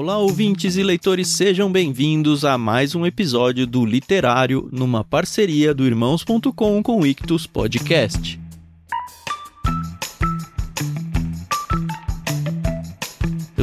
[0.00, 5.84] Olá, ouvintes e leitores, sejam bem-vindos a mais um episódio do Literário, numa parceria do
[5.84, 8.38] Irmãos.com com o Ictus Podcast.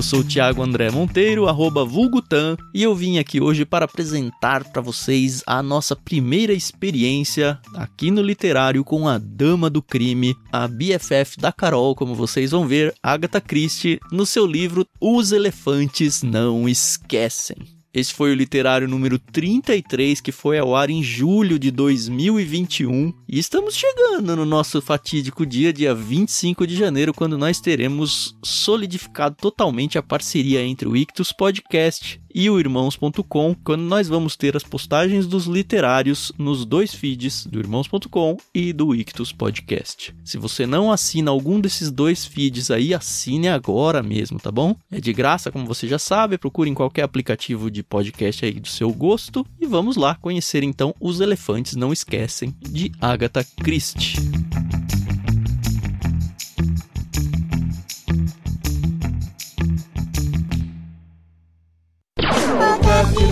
[0.05, 4.79] Sou o Thiago André Monteiro, arroba Vulgutan, e eu vim aqui hoje para apresentar para
[4.79, 11.39] vocês a nossa primeira experiência aqui no Literário com a Dama do Crime, a BFF
[11.39, 17.74] da Carol, como vocês vão ver, Agatha Christie, no seu livro Os Elefantes Não Esquecem.
[17.95, 23.13] Esse foi o literário número 33, que foi ao ar em julho de 2021.
[23.25, 29.37] E estamos chegando no nosso fatídico dia, dia 25 de janeiro, quando nós teremos solidificado
[29.39, 34.63] totalmente a parceria entre o Ictus Podcast e o Irmãos.com, quando nós vamos ter as
[34.63, 40.13] postagens dos literários nos dois feeds do Irmãos.com e do Ictus Podcast.
[40.21, 44.75] Se você não assina algum desses dois feeds aí, assine agora mesmo, tá bom?
[44.91, 48.67] É de graça, como você já sabe, procure em qualquer aplicativo de podcast aí do
[48.67, 54.17] seu gosto e vamos lá conhecer então Os Elefantes Não Esquecem de Agatha Christie.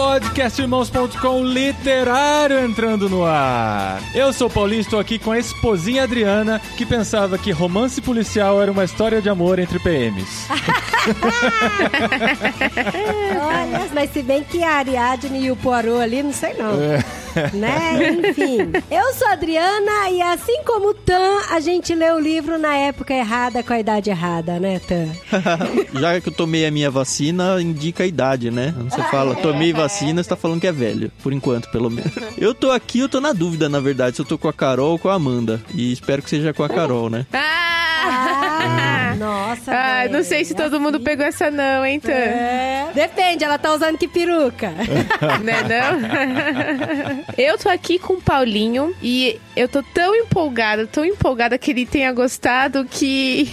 [0.00, 4.00] Podcastirmãos.com literário entrando no ar.
[4.14, 8.62] Eu sou o Paulinho, estou aqui com a esposinha Adriana, que pensava que romance policial
[8.62, 10.48] era uma história de amor entre PMs.
[13.42, 16.78] Olha, mas se bem que a Ariadne e o Poirot ali, não sei não.
[17.52, 18.12] Né?
[18.12, 18.58] Enfim.
[18.90, 22.74] Eu sou a Adriana e assim como o Tan, a gente lê o livro na
[22.74, 25.08] época errada, com a idade errada, né, Tan?
[25.98, 28.74] Já que eu tomei a minha vacina, indica a idade, né?
[28.88, 31.10] Você fala, tomei vacina, você tá falando que é velho.
[31.22, 32.12] Por enquanto, pelo menos.
[32.38, 34.92] Eu tô aqui, eu tô na dúvida, na verdade, se eu tô com a Carol
[34.92, 35.60] ou com a Amanda.
[35.74, 37.26] E espero que seja com a Carol, né?
[37.32, 39.70] Ah, nossa.
[39.70, 42.10] Ah, não sei se todo mundo pegou essa não, hein, Tan?
[42.10, 42.88] É.
[42.94, 44.72] Depende, ela tá usando que peruca.
[45.44, 47.24] Né, não?
[47.36, 51.86] eu tô aqui com o Paulinho e eu tô tão empolgada, tão empolgada que ele
[51.86, 53.50] tenha gostado que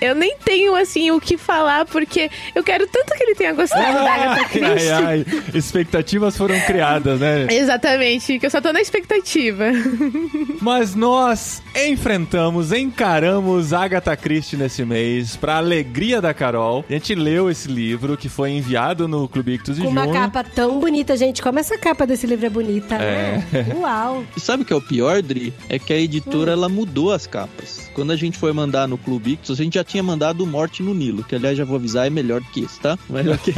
[0.00, 3.92] eu nem tenho, assim, o que falar, porque eu quero tanto que ele tenha gostado
[3.94, 4.88] da Agatha Christie.
[4.90, 7.46] ai, ai, expectativas foram criadas, né?
[7.50, 9.66] Exatamente, que eu só tô na expectativa.
[10.60, 16.84] Mas nós enfrentamos, encaramos Agatha Christie nesse mês, pra alegria da Carol.
[16.88, 20.14] A gente leu esse livro que foi enviado no Clube Ictus de Com uma junho.
[20.14, 21.42] capa tão bonita, gente.
[21.42, 23.44] Como essa capa desse livro é bonita, né?
[23.76, 24.24] Uau.
[24.36, 25.52] E sabe o que é o pior, Dri?
[25.68, 27.90] É que a editora, ela mudou as capas.
[27.94, 30.82] Quando a gente foi mandar no Clube Ictus, a gente já tinha mandado o Morte
[30.82, 32.96] no Nilo, que aliás já vou avisar, é melhor do que esse, tá?
[33.08, 33.54] Mas ok.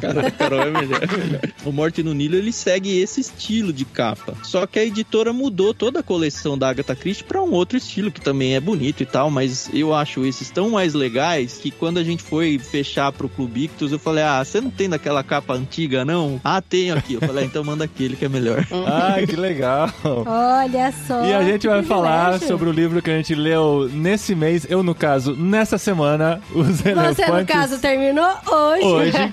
[0.00, 1.00] Carol, Carol é melhor.
[1.64, 4.34] O Morte no Nilo, ele segue esse estilo de capa.
[4.42, 8.10] Só que a editora mudou toda a coleção da Agatha Christie pra um outro estilo,
[8.10, 11.98] que também é bonito e tal, mas eu acho esses tão mais legais que quando
[11.98, 15.54] a gente foi fechar pro Clube Ictus, eu falei, ah, você não tem daquela capa
[15.54, 16.40] antiga, não?
[16.44, 17.14] Ah, tenho aqui.
[17.14, 18.64] Eu falei, ah, então manda aquele que é melhor.
[18.86, 19.90] Ai, que legal.
[20.04, 21.24] Olha só.
[21.24, 24.66] E a gente que vai falar sobre o livro que a gente leu nesse mês,
[24.68, 27.16] eu no caso, nessa semana, Os Elefantes...
[27.16, 28.84] Você, no caso, terminou hoje.
[28.84, 29.32] Hoje,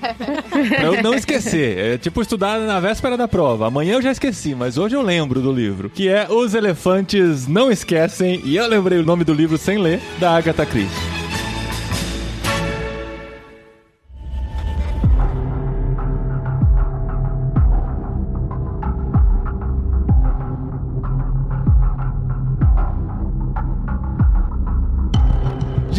[0.70, 1.78] pra eu não esquecer.
[1.78, 3.66] É tipo estudar na véspera da prova.
[3.66, 5.90] Amanhã eu já esqueci, mas hoje eu lembro do livro.
[5.90, 10.00] Que é Os Elefantes Não Esquecem, e eu lembrei o nome do livro sem ler,
[10.18, 11.11] da Agatha Christie.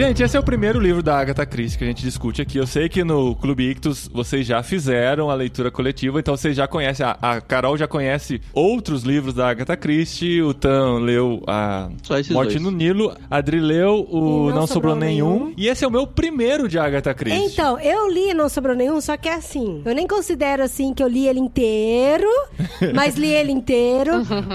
[0.03, 2.57] Gente, esse é o primeiro livro da Agatha Christie que a gente discute aqui.
[2.57, 6.67] Eu sei que no Clube Ictus vocês já fizeram a leitura coletiva, então vocês já
[6.67, 7.05] conhecem.
[7.05, 10.41] A, a Carol já conhece outros livros da Agatha Christie.
[10.41, 11.87] O Tan leu a
[12.31, 12.61] Morte dois.
[12.61, 13.15] no Nilo.
[13.31, 15.53] A Adri leu o E Não, Sobrou, nenhum.
[15.55, 17.53] E esse é o meu primeiro de Agatha Christie.
[17.53, 19.83] Então, eu li Não Sobrou Nenhum, só que é assim.
[19.85, 22.27] Eu nem considero assim que eu li ele inteiro,
[22.93, 24.11] mas li ele inteiro.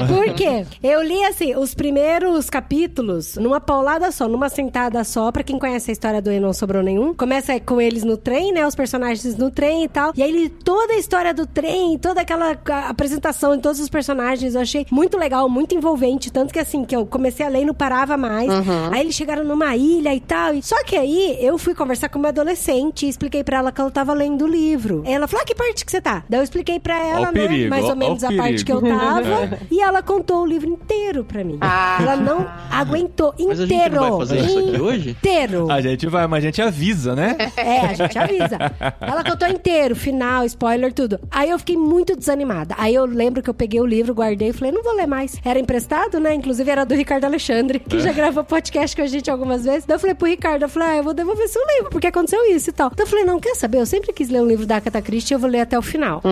[0.06, 0.66] Por quê?
[0.82, 5.88] Eu li assim, os primeiros capítulos numa paulada só, numa sentada só, pra quem conhece
[5.88, 7.14] a história do E Não Sobrou Nenhum.
[7.14, 8.66] Começa com eles no trem, né?
[8.66, 10.12] Os personagens no trem e tal.
[10.16, 12.56] E aí ele, toda a história do trem, toda aquela
[12.88, 16.32] apresentação de todos os personagens, eu achei muito legal, muito envolvente.
[16.32, 18.50] Tanto que assim, que eu comecei a ler e não parava mais.
[18.90, 20.54] Aí eles chegaram numa ilha e tal.
[20.54, 20.60] E...
[20.62, 23.92] Só que aí eu fui conversar com uma adolescente e expliquei pra ela que eu
[23.92, 25.04] tava lendo o livro.
[25.06, 26.24] Ela falou: ah, que parte que você tá?
[26.28, 27.32] Daí eu expliquei pra ela, né?
[27.32, 29.56] perigo, mais ó- ou menos ó a parte que eu tava.
[29.70, 31.58] E ela contou o livro inteiro pra mim.
[32.00, 33.94] Ela não aguentou Mas a gente inteiro.
[34.00, 35.16] não vai fazer isso aqui hoje?
[35.18, 35.70] Inteiro.
[35.70, 37.36] A gente vai, mas a gente avisa, né?
[37.56, 38.56] É, a gente avisa.
[39.00, 41.18] Ela contou inteiro, final, spoiler, tudo.
[41.30, 42.74] Aí eu fiquei muito desanimada.
[42.78, 45.36] Aí eu lembro que eu peguei o livro, guardei e falei, não vou ler mais.
[45.44, 46.34] Era emprestado, né?
[46.34, 49.84] Inclusive era do Ricardo Alexandre, que já gravou podcast com a gente algumas vezes.
[49.84, 52.44] Daí eu falei pro Ricardo, eu falei, ah, eu vou devolver seu livro, porque aconteceu
[52.54, 52.90] isso e tal.
[52.92, 53.78] Então eu falei, não, quer saber?
[53.80, 56.22] Eu sempre quis ler um livro da Agatha Christie, eu vou ler até o final.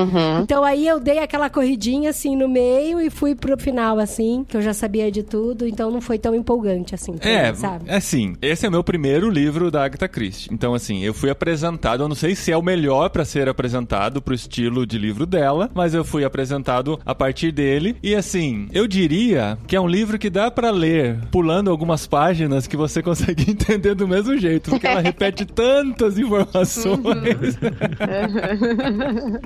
[0.42, 4.56] Então aí eu dei aquela corridinha assim no meio e fui pro final, assim, que
[4.56, 7.90] eu já sabia de tudo, então não foi tão empolgante assim, É, mim, sabe?
[7.90, 10.50] assim, esse é o meu primeiro livro da Agatha Christie.
[10.52, 14.20] Então, assim, eu fui apresentado, eu não sei se é o melhor pra ser apresentado
[14.20, 17.96] pro estilo de livro dela, mas eu fui apresentado a partir dele.
[18.02, 22.66] E assim, eu diria que é um livro que dá pra ler pulando algumas páginas
[22.66, 26.98] que você consegue entender do mesmo jeito, porque ela repete tantas informações.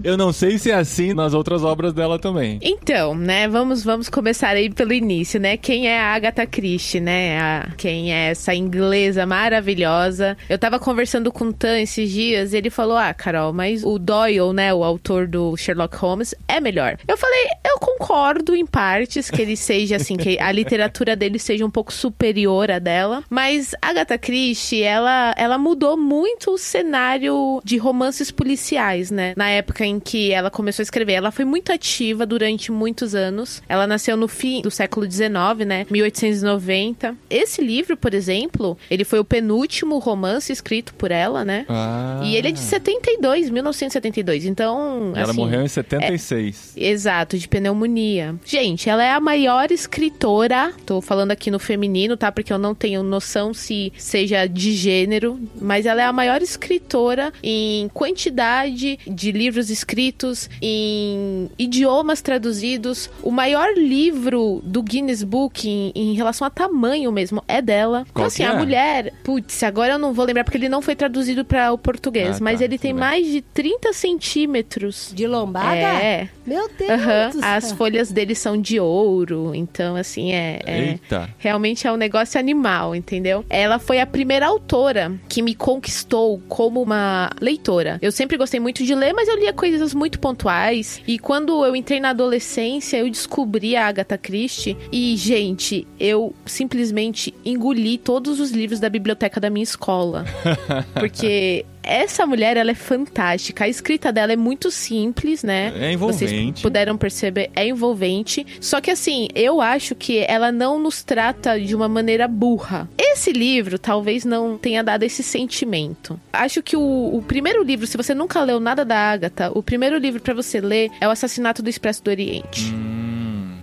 [0.03, 2.59] eu não sei se é assim nas outras obras dela também.
[2.63, 5.57] Então, né, vamos, vamos começar aí pelo início, né?
[5.57, 7.39] Quem é a Agatha Christie, né?
[7.41, 10.37] A- quem é essa inglesa maravilhosa.
[10.49, 13.99] Eu tava conversando com o Tan esses dias e ele falou: Ah, Carol, mas o
[13.99, 16.97] Doyle, né, o autor do Sherlock Holmes, é melhor.
[17.07, 21.65] Eu falei: Eu concordo em partes que ele seja assim, que a literatura dele seja
[21.65, 27.77] um pouco superior à dela, mas Agatha Christie, ela, ela mudou muito o cenário de
[27.77, 29.35] romances policiais, né?
[29.37, 33.63] Na época em que ela começou a escrever, ela foi muito ativa durante muitos anos.
[33.69, 35.31] Ela nasceu no fim do século XIX,
[35.67, 35.87] né?
[35.91, 37.17] 1890.
[37.29, 41.67] Esse livro, por exemplo, ele foi o penúltimo romance escrito por ela, né?
[41.69, 42.21] Ah.
[42.23, 44.47] E ele é de 72, 1972.
[44.47, 46.75] Então, Ela assim, morreu em 76.
[46.77, 48.37] Exato, de pneumonia.
[48.45, 50.73] Gente, ela é a maior escritora.
[50.87, 52.31] Tô falando aqui no feminino, tá?
[52.31, 55.41] Porque eu não tenho noção se seja de gênero.
[55.61, 63.11] Mas ela é a maior escritora em quantidade de livros escritos, em idiomas traduzidos.
[63.25, 68.03] O maior livro do Guinness Book em, em relação a tamanho mesmo é dela.
[68.03, 69.00] Então, Qual assim, que a é?
[69.03, 69.13] Mulher.
[69.23, 72.37] Putz, agora eu não vou lembrar porque ele não foi traduzido para o português.
[72.37, 73.01] Ah, mas tá, ele tem bem.
[73.01, 75.13] mais de 30 centímetros.
[75.15, 75.77] De lombada?
[75.77, 76.29] É.
[76.47, 81.29] Meu Deus do As folhas dele são de ouro, então assim é, é- Eita.
[81.39, 83.45] realmente é um negócio animal, entendeu?
[83.49, 87.99] Ela foi a primeira autora que me conquistou como uma leitora.
[88.03, 91.01] Eu sempre gostei muito de ler, mas eu lia coisas muito pontuais.
[91.07, 97.33] E quando eu entrei na adolescência, eu descobri a Agatha Christie e gente, eu simplesmente
[97.45, 100.25] engoli todos os livros da biblioteca da minha escola,
[100.95, 103.65] porque essa mulher, ela é fantástica.
[103.65, 105.73] A escrita dela é muito simples, né?
[105.93, 106.63] É Vocês envolvente.
[106.63, 108.47] puderam perceber, é envolvente.
[108.61, 112.89] Só que assim, eu acho que ela não nos trata de uma maneira burra.
[112.99, 116.21] Esse livro talvez não tenha dado esse sentimento.
[116.33, 119.99] Acho que o, o primeiro livro, se você nunca leu nada da Agatha, o primeiro
[119.99, 122.73] livro pra você ler é O Assassinato do Expresso do Oriente.
[122.75, 123.00] Hum.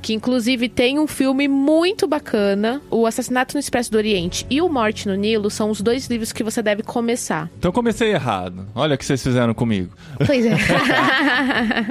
[0.02, 2.82] Que inclusive tem um filme muito bacana.
[2.90, 6.32] O Assassinato no Expresso do Oriente e O Morte no Nilo são os dois livros
[6.32, 7.50] que você deve começar.
[7.58, 8.68] Então comecei errado.
[8.76, 9.94] Olha o que vocês fizeram comigo.
[10.26, 10.58] Pois é.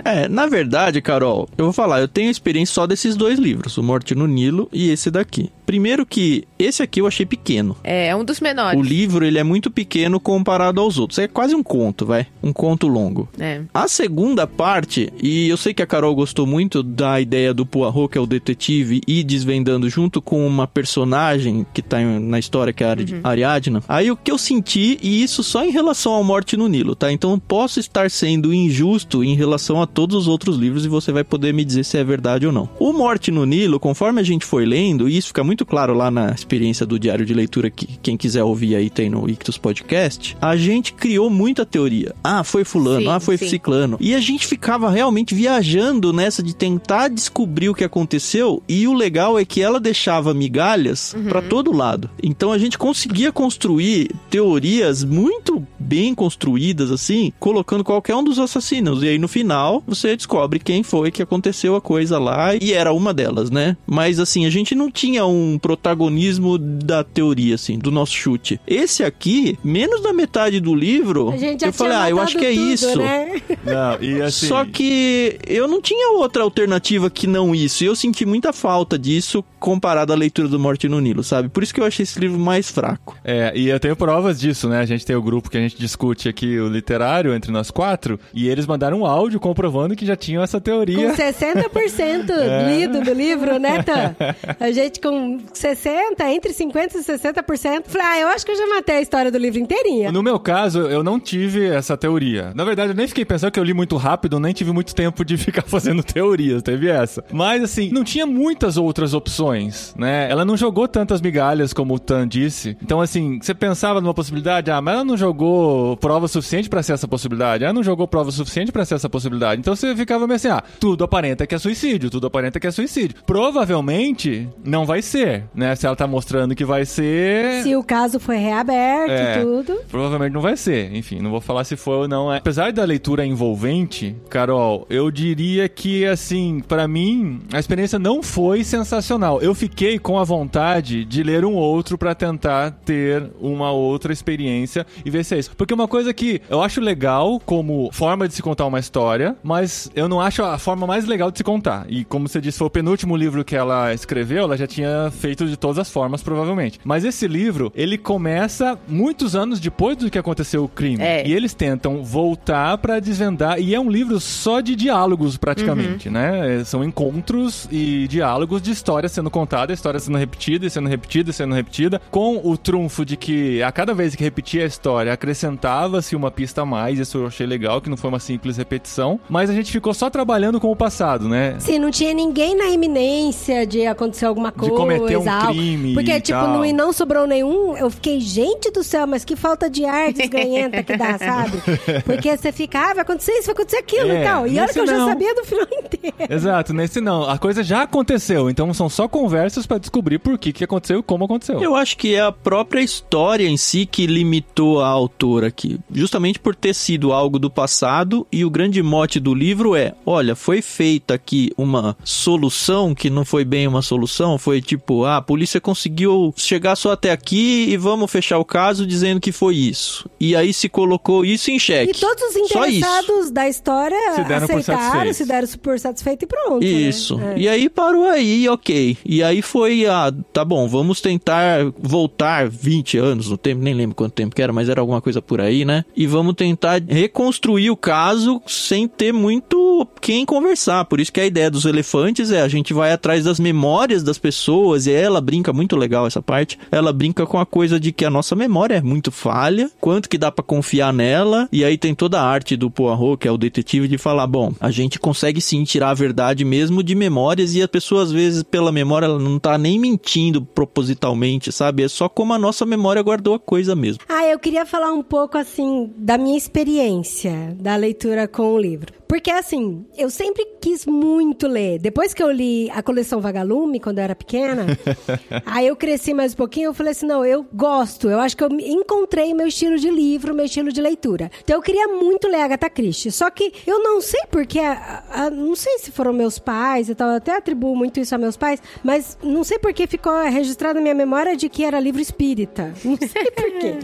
[0.05, 3.83] É, na verdade, Carol, eu vou falar, eu tenho experiência só desses dois livros, O
[3.83, 5.51] Morte no Nilo e esse daqui.
[5.67, 7.77] Primeiro que esse aqui eu achei pequeno.
[7.85, 8.79] é, é um dos menores.
[8.79, 11.19] O livro, ele é muito pequeno comparado aos outros.
[11.19, 12.27] É quase um conto, vai.
[12.43, 13.29] Um conto longo.
[13.39, 13.63] É.
[13.75, 18.09] A segunda parte, e eu sei que a Carol gostou muito da ideia do Poirot,
[18.13, 22.83] que é o detetive, e desvendando junto com uma personagem que tá na história, que
[22.85, 23.83] é a Ari- Ariadna.
[23.89, 27.11] Aí o que eu senti, e isso só em relação ao Morte no Nilo, tá?
[27.13, 31.13] Então eu posso estar sendo injusto em relação a todos os outros livros e você
[31.13, 32.69] vai poder me dizer se é verdade ou não.
[32.79, 36.11] O Morte no Nilo, conforme a gente foi lendo, e isso fica muito claro lá
[36.11, 40.37] na experiência do diário de leitura que quem quiser ouvir aí tem no Ictus Podcast,
[40.41, 42.15] a gente criou muita teoria.
[42.23, 43.49] Ah, foi fulano, Sim, ah, foi sim.
[43.49, 43.97] ciclano.
[44.01, 48.63] E a gente ficava realmente viajando nessa de tentar descobrir o que aconteceu.
[48.69, 51.25] E o legal é que ela deixava migalhas Uhum.
[51.25, 52.11] pra todo lado.
[52.23, 59.03] Então a gente conseguia construir teorias muito bem construídas, assim, colocando qualquer um dos assassinos.
[59.03, 62.55] E aí no final você descobre quem foi que aconteceu a coisa lá.
[62.57, 63.77] E era uma delas, né?
[63.87, 68.61] Mas assim, a gente não tinha um protagonismo da teoria, assim, do nosso chute.
[68.67, 72.37] Esse aqui, menos da metade do livro, A gente já eu falei, ah, eu acho
[72.39, 72.99] que é tudo, isso.
[72.99, 73.41] Né?
[73.65, 74.47] Não, e assim.
[74.47, 77.83] Só que eu não tinha outra alternativa que não isso.
[77.85, 81.49] E eu senti muita falta disso comparado à leitura do Morte no Nilo, sabe?
[81.49, 83.17] Por isso que eu achei esse livro mais fraco.
[83.25, 84.81] É, e eu tenho provas disso, né?
[84.81, 88.19] A gente tem o grupo que a gente discute aqui, o literário, entre nós quatro,
[88.33, 91.13] e eles mandaram um áudio comprovando que já tinham essa Com teoria.
[91.17, 92.77] 60% É.
[92.79, 94.15] lido do livro, né, Tan?
[94.61, 97.85] A gente com 60, entre 50% e 60%.
[97.87, 100.13] Falei, ah, eu acho que eu já matei a história do livro inteirinha.
[100.13, 102.53] No meu caso, eu não tive essa teoria.
[102.55, 105.25] Na verdade, eu nem fiquei pensando que eu li muito rápido, nem tive muito tempo
[105.25, 107.25] de ficar fazendo teorias, teve essa.
[107.33, 110.31] Mas assim, não tinha muitas outras opções, né?
[110.31, 112.77] Ela não jogou tantas migalhas como o Tan disse.
[112.83, 116.93] Então assim, você pensava numa possibilidade, ah, mas ela não jogou prova suficiente para ser
[116.93, 117.65] essa possibilidade.
[117.65, 119.61] Ela não jogou prova suficiente para ser essa possibilidade.
[119.61, 122.71] Então você ficava meio assim, ah, tudo aparenta que é suicídio, tudo aparenta que é
[122.71, 123.17] suicídio.
[123.27, 125.75] Provavelmente não vai ser, né?
[125.75, 127.63] Se ela tá mostrando que vai ser.
[127.63, 129.39] Se o caso foi reaberto É.
[129.39, 129.81] e tudo.
[129.91, 130.95] Provavelmente não vai ser.
[130.95, 132.33] Enfim, não vou falar se foi ou não.
[132.33, 132.39] É.
[132.39, 138.65] Apesar da leitura envolvente, Carol, eu diria que, assim, pra mim, a experiência não foi
[138.65, 139.41] sensacional.
[139.41, 144.87] Eu fiquei com a vontade de ler um outro pra tentar ter uma outra experiência
[145.05, 145.51] e ver se é isso.
[145.57, 149.91] Porque uma coisa que eu acho legal como forma de se contar uma história, mas
[149.95, 151.87] eu não acho a forma mais legal de se contar.
[151.89, 155.47] E como você disse, foi o penúltimo livro que ela escreveu, ela já tinha feito
[155.47, 156.79] de todas as formas, provavelmente.
[156.85, 161.03] Mas esse livro, ele começa muitos anos depois do que aconteceu o crime.
[161.03, 161.27] É.
[161.27, 163.59] E eles tentam voltar pra desvendar.
[163.61, 166.61] E é um livro só de diálogos, praticamente, né?
[166.61, 171.31] É, São encontros e diálogos de história sendo contada, história sendo repetida e sendo repetida
[171.31, 175.13] e sendo repetida, com o trunfo de que a cada vez que repetia a história
[175.13, 176.99] acrescentava-se uma pista a mais.
[176.99, 179.19] Isso eu achei legal, que não foi uma simples repetição.
[179.29, 181.57] Mas a gente ficou só trabalhando com o passado, né?
[181.59, 184.75] Sim, não tinha ninguém na iminência de acontecer alguma De coisa.
[185.15, 186.49] Cometer um crime Porque, e tipo, tal.
[186.49, 187.77] não, e não sobrou nenhum.
[187.77, 191.59] Eu fiquei, gente do céu, mas que falta de ar desganhenta que dá, sabe?
[192.05, 194.47] Porque você fica, ah, vai acontecer isso, vai acontecer aquilo É, e tal.
[194.47, 195.09] E olha que eu já não.
[195.09, 196.17] sabia do final inteiro.
[196.29, 197.29] Exato, nesse não.
[197.29, 201.03] A coisa já aconteceu, então são só conversas pra descobrir por que, que aconteceu e
[201.03, 201.61] como aconteceu.
[201.61, 205.79] Eu acho que é a própria história em si que limitou a autora aqui.
[205.93, 210.35] Justamente por ter sido algo do passado e o grande mote do livro é: olha,
[210.35, 215.23] foi feita aqui uma solução que não foi bem uma solução, foi tipo, ah, a
[215.23, 220.09] polícia conseguiu chegar só até aqui e vamos fechar o caso dizendo que foi isso.
[220.19, 222.01] E aí se colocou isso em E xeque.
[222.01, 226.61] todos os interessados da história Se deram por aceitaram, se deram super satisfeitos e pronto.
[226.63, 226.67] né?
[226.67, 227.21] Isso.
[227.21, 227.39] É.
[227.39, 228.99] E aí parou aí, ok.
[229.05, 233.95] E aí foi, ah, tá bom, vamos tentar voltar 20 anos no tempo, nem lembro
[233.97, 235.85] quanto tempo que era, mas era alguma coisa por aí, né?
[235.97, 240.85] E vamos tentar reconstruir o caso sem ter muito quem conversar.
[240.85, 244.19] Por isso que a ideia dos elefantes é a gente vai atrás das memórias das
[244.19, 246.59] pessoas e ela brinca muito legal essa parte.
[246.71, 250.19] Ela brinca com a coisa de que a nossa memória é muito falha, quanto que
[250.19, 251.49] dá pra confiar nela.
[251.51, 254.53] E aí tem toda a arte do Poirot, que é o detetive, de falar, bom,
[254.61, 258.43] a gente consegue sim tirar a verdade mesmo de memórias e a pessoa às vezes
[258.43, 261.83] pela memória ela não tá nem mentindo propositalmente, sabe?
[261.83, 264.03] É só como a nossa memória guardou a coisa mesmo.
[264.09, 268.93] Ah, eu queria falar um pouco, assim, da minha experiência da leitura com o livro.
[269.09, 271.79] Porque, assim, eu sempre quis muito ler.
[271.79, 274.67] Depois que eu li a coleção Vagalume, quando eu era pequena,
[275.47, 278.09] aí eu cresci mais um pouquinho, eu falei assim, não, eu gosto.
[278.09, 281.31] Eu acho que eu encontrei meu estilo de livro, meu estilo de leitura.
[281.43, 283.11] Então, eu queria muito ler Agatha Christie.
[283.13, 286.95] Só que eu não sei porque, a- a- não sei se foram meus pais e
[286.95, 290.75] tal, eu até atribuo muito isso a meus pais, mas não sei porque ficou registrado
[290.77, 292.75] na minha memória de que era livro espírita.
[292.85, 293.75] Não sei por quê.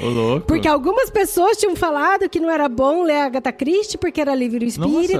[0.46, 4.64] Porque algumas pessoas tinham falado que não era bom ler Agatha Christie porque era livro
[4.64, 5.11] espírita.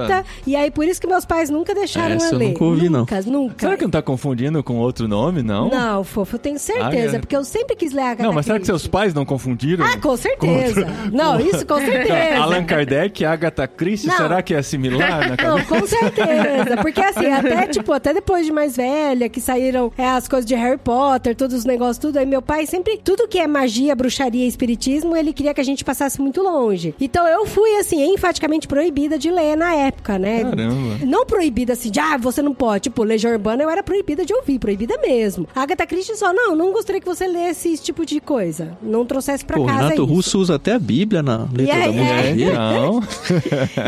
[0.45, 2.47] E aí, por isso que meus pais nunca deixaram Essa eu eu ler.
[2.49, 2.99] nunca ouvi, não.
[3.01, 3.55] nunca, nunca.
[3.59, 5.69] Será que não tá confundindo com outro nome, não?
[5.69, 7.13] Não, fofo, eu tenho certeza.
[7.13, 7.19] Ah, é.
[7.19, 8.79] Porque eu sempre quis ler Agatha Não, mas será que Christie.
[8.79, 9.85] seus pais não confundiram?
[9.85, 10.87] Ah, com certeza.
[11.11, 12.37] Não, isso com certeza.
[12.41, 14.17] Allan Kardec e Agatha Christie, Não.
[14.17, 16.77] será que é similar na Não, com certeza.
[16.81, 20.55] Porque assim, até, tipo, até depois de mais velha, que saíram é, as coisas de
[20.55, 22.17] Harry Potter, todos os negócios, tudo.
[22.17, 25.63] Aí meu pai sempre, tudo que é magia, bruxaria e espiritismo, ele queria que a
[25.63, 26.95] gente passasse muito longe.
[26.99, 29.82] Então eu fui, assim, enfaticamente proibida de ler na época,
[30.19, 30.43] né?
[30.43, 31.05] Caramba.
[31.05, 32.83] Não proibida assim, de, ah, você não pode.
[32.83, 35.47] Tipo, Legião Urbana eu era proibida de ouvir, proibida mesmo.
[35.55, 38.77] A Agatha Christie só, não, não gostaria que você lesse esse tipo de coisa.
[38.81, 40.05] Não trouxesse pra Pô, casa Renato isso.
[40.05, 42.53] Russo usa até a Bíblia na letra aí, da música é.
[42.53, 43.01] Não.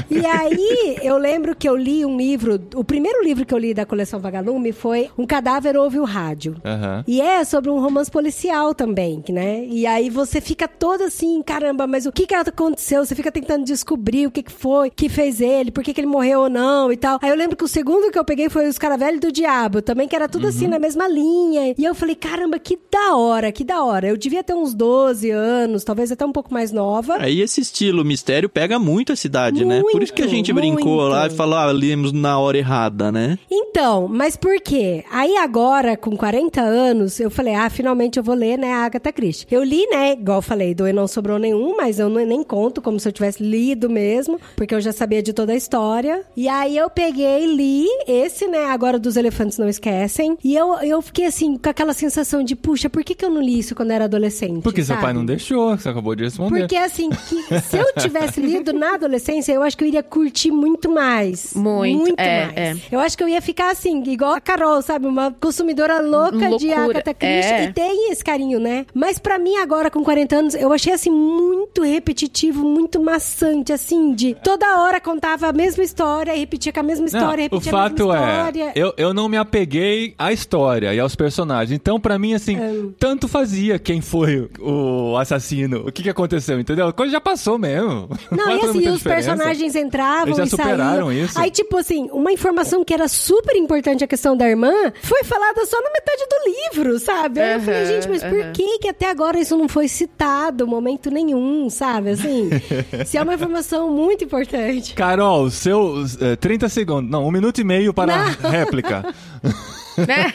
[0.09, 3.73] E aí, eu lembro que eu li um livro, o primeiro livro que eu li
[3.73, 6.55] da coleção Vagalume foi Um Cadáver Ouve o Rádio.
[6.63, 7.03] Aham.
[7.07, 9.65] E é sobre um romance policial também, né?
[9.65, 13.05] E aí você fica todo assim, caramba, mas o que que aconteceu?
[13.05, 16.07] Você fica tentando descobrir o que que foi, que fez ele, por que que ele
[16.07, 17.19] morreu ou não e tal.
[17.21, 20.07] Aí eu lembro que o segundo que eu peguei foi Os Caravelhos do Diabo, também
[20.07, 21.75] que era tudo assim, na mesma linha.
[21.77, 24.07] E eu falei, caramba, que da hora, que da hora.
[24.07, 27.17] Eu devia ter uns 12 anos, talvez até um pouco mais nova.
[27.19, 29.81] Aí esse estilo mistério pega muito a cidade, né?
[29.91, 31.07] Por isso que a Muito, gente brincou muito.
[31.09, 33.37] lá e falou, ah, lemos na hora errada, né?
[33.49, 35.03] Então, mas por quê?
[35.11, 39.11] Aí agora, com 40 anos, eu falei, ah, finalmente eu vou ler, né, a Agatha
[39.11, 39.45] Christie.
[39.51, 42.81] Eu li, né, igual eu falei, do E Não Sobrou Nenhum, mas eu nem conto
[42.81, 45.74] como se eu tivesse lido mesmo, porque eu já sabia de toda a história.
[45.75, 46.23] História.
[46.37, 50.37] E aí eu peguei, li esse, né, agora dos Elefantes Não Esquecem.
[50.43, 53.41] E eu, eu fiquei assim, com aquela sensação de, puxa, por que, que eu não
[53.41, 54.61] li isso quando era adolescente?
[54.61, 55.01] Porque seu sabe?
[55.01, 56.59] pai não deixou, você acabou de responder.
[56.61, 60.51] Porque assim, que se eu tivesse lido na adolescência, eu acho que eu iria curtir
[60.51, 61.53] muito mais.
[61.53, 62.57] Muito, é, mais.
[62.57, 62.75] é.
[62.89, 65.07] Eu acho que eu ia ficar assim, igual a Carol, sabe?
[65.07, 67.53] Uma consumidora louca de Loucura, Agatha Christie.
[67.53, 67.63] é.
[67.65, 68.85] E tem esse carinho, né?
[68.93, 74.13] Mas pra mim, agora, com 40 anos, eu achei assim, muito repetitivo, muito maçante, assim,
[74.13, 77.37] de toda hora contava a mesma história, e repetia com a mesma história, Não, o
[77.59, 78.71] repetia fato a mesma é, história.
[78.75, 81.71] eu, eu não me apeguei à história e aos personagens.
[81.71, 86.87] Então, pra mim, assim, tanto fazia quem foi o assassino, o que, que aconteceu, entendeu?
[86.87, 88.09] A coisa já passou mesmo.
[88.31, 89.09] Não, vai e assim, os diferença.
[89.09, 91.11] personagens entravam Eles já e superaram saíam.
[91.13, 91.39] isso.
[91.39, 95.65] Aí, tipo assim, uma informação que era super importante, a questão da irmã, foi falada
[95.65, 97.39] só na metade do livro, sabe?
[97.41, 98.51] Aí eu falei, gente, mas por aham.
[98.53, 102.11] que que até agora isso não foi citado, momento nenhum, sabe?
[102.11, 102.49] Assim,
[103.05, 104.93] se é uma informação muito importante.
[104.93, 109.13] Carol, seus eh, 30 segundos, não, um minuto e meio para a réplica.
[109.97, 110.31] né?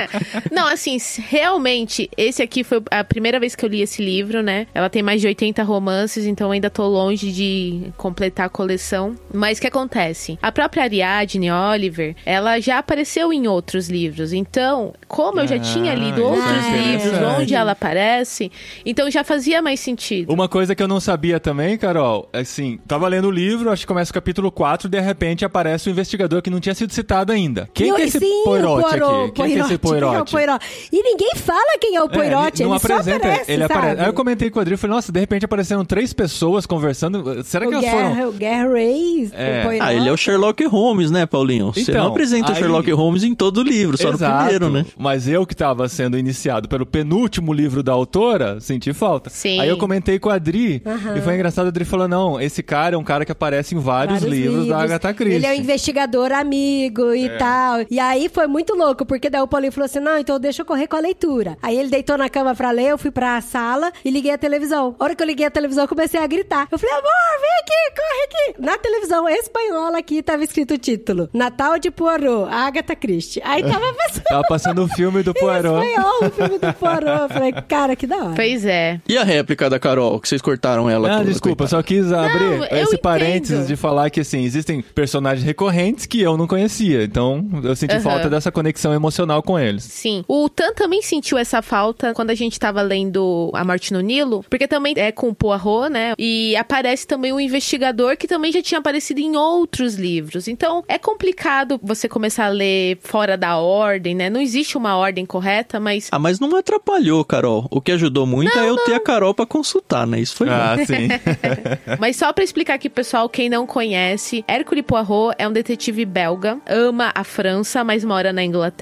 [0.50, 0.96] Não, assim,
[1.28, 4.66] realmente, esse aqui foi a primeira vez que eu li esse livro, né?
[4.74, 9.14] Ela tem mais de 80 romances, então ainda tô longe de completar a coleção.
[9.32, 10.38] Mas o que acontece?
[10.42, 14.32] A própria Ariadne Oliver, ela já apareceu em outros livros.
[14.32, 17.40] Então, como eu já Ah, tinha lido é outros livros interessante.
[17.42, 18.50] onde ela aparece,
[18.84, 20.32] então já fazia mais sentido.
[20.32, 23.82] Uma coisa que eu não sabia também, Carol, é assim, tava lendo o livro, acho
[23.82, 27.32] que começa o capítulo 4, de repente aparece o investigador que não tinha sido citado
[27.32, 27.68] ainda.
[27.74, 29.32] Quem que é esse sim, Poirot Poirot?
[29.32, 30.30] Quem que é esse Quem é o Poirot?
[30.30, 30.64] Poirot?
[30.92, 34.00] E ninguém fala quem é o Poirot, É, ele, não só apresenta, aparece, ele aparece.
[34.00, 37.42] Aí eu comentei com o Adri, falei, nossa, de repente apareceram três pessoas conversando.
[37.44, 38.08] Será que O elas foram...
[38.14, 39.60] Guerra, o Guerra Reis, É.
[39.60, 39.80] o Poirot.
[39.82, 41.72] Ah, ele é o Sherlock Holmes, né, Paulinho?
[41.72, 44.40] Você Então, não apresenta o aí- Sherlock Holmes em todo o livro, só Exato, no
[44.40, 44.86] primeiro, né?
[44.96, 49.30] Mas eu que tava sendo iniciado pelo penúltimo livro da autora, senti falta.
[49.30, 49.60] Sim.
[49.60, 51.16] Aí eu comentei com a Adri, Aham.
[51.16, 53.78] e foi engraçado, a Adri falou, não, esse cara é um cara que aparece em
[53.78, 55.36] vários, Vários livros, da Agatha Christie.
[55.36, 57.36] Ele é um investigador amigo e É.
[57.36, 57.78] tal.
[57.90, 60.66] E aí foi muito louco, porque daí o Paulinho falou assim: não, então deixa eu
[60.66, 61.56] correr com a leitura.
[61.62, 64.94] Aí ele deitou na cama pra ler, eu fui pra sala e liguei a televisão.
[64.98, 66.68] A hora que eu liguei a televisão, eu comecei a gritar.
[66.70, 67.10] Eu falei, amor,
[67.40, 68.62] vem aqui, corre aqui.
[68.62, 73.40] Na televisão espanhola aqui tava escrito o título: Natal de Poirot, Agatha Christie.
[73.44, 74.24] Aí tava passando.
[74.24, 75.86] Tava passando o filme do em Poirot.
[75.86, 77.20] espanhol, o filme do Poirot.
[77.22, 78.32] Eu falei, cara, que da hora.
[78.34, 79.00] Pois é.
[79.08, 81.68] E a réplica da Carol, que vocês cortaram ela Ah, toda, desculpa, coitada?
[81.70, 82.98] só quis abrir eu esse entendo.
[82.98, 87.04] parênteses de falar que, assim, existem personagens recorrentes que eu não conhecia.
[87.04, 88.00] Então, eu senti Aham.
[88.02, 89.84] falta dessa conexão emocional com eles.
[89.84, 90.24] Sim.
[90.28, 94.44] O Tan também sentiu essa falta quando a gente tava lendo A Morte no Nilo,
[94.50, 96.14] porque também é com o Poirot, né?
[96.18, 100.48] E aparece também um investigador que também já tinha aparecido em outros livros.
[100.48, 104.28] Então, é complicado você começar a ler fora da ordem, né?
[104.28, 107.66] Não existe uma ordem correta, mas Ah, mas não atrapalhou, Carol.
[107.70, 110.18] O que ajudou muito é eu ter a Carol pra consultar, né?
[110.20, 110.52] Isso foi bom.
[110.54, 111.08] Ah, sim.
[111.98, 116.58] Mas só pra explicar aqui, pessoal, quem não conhece, Hercule Poirot é um detetive belga,
[116.66, 118.73] ama a França, mas mora na Inglaterra.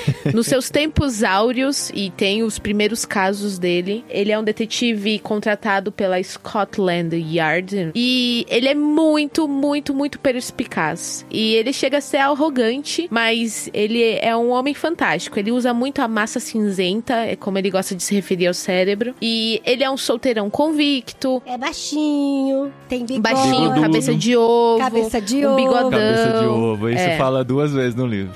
[0.32, 5.90] Nos seus tempos áureos, e tem os primeiros casos dele, ele é um detetive contratado
[5.90, 7.90] pela Scotland Yard.
[7.94, 11.24] E ele é muito, muito, muito perspicaz.
[11.30, 15.38] E ele chega a ser arrogante, mas ele é um homem fantástico.
[15.38, 19.14] Ele usa muito a massa cinzenta, é como ele gosta de se referir ao cérebro.
[19.20, 23.20] E ele é um solteirão convicto, É baixinho, tem bigode.
[23.22, 23.80] Baixinho, Bigodudo.
[23.80, 24.78] cabeça de ovo.
[24.78, 25.56] Cabeça de um ovo.
[25.56, 25.90] bigodão.
[25.90, 26.88] Cabeça de ovo.
[26.90, 27.16] Isso É.
[27.16, 28.34] fala duas vezes no livro.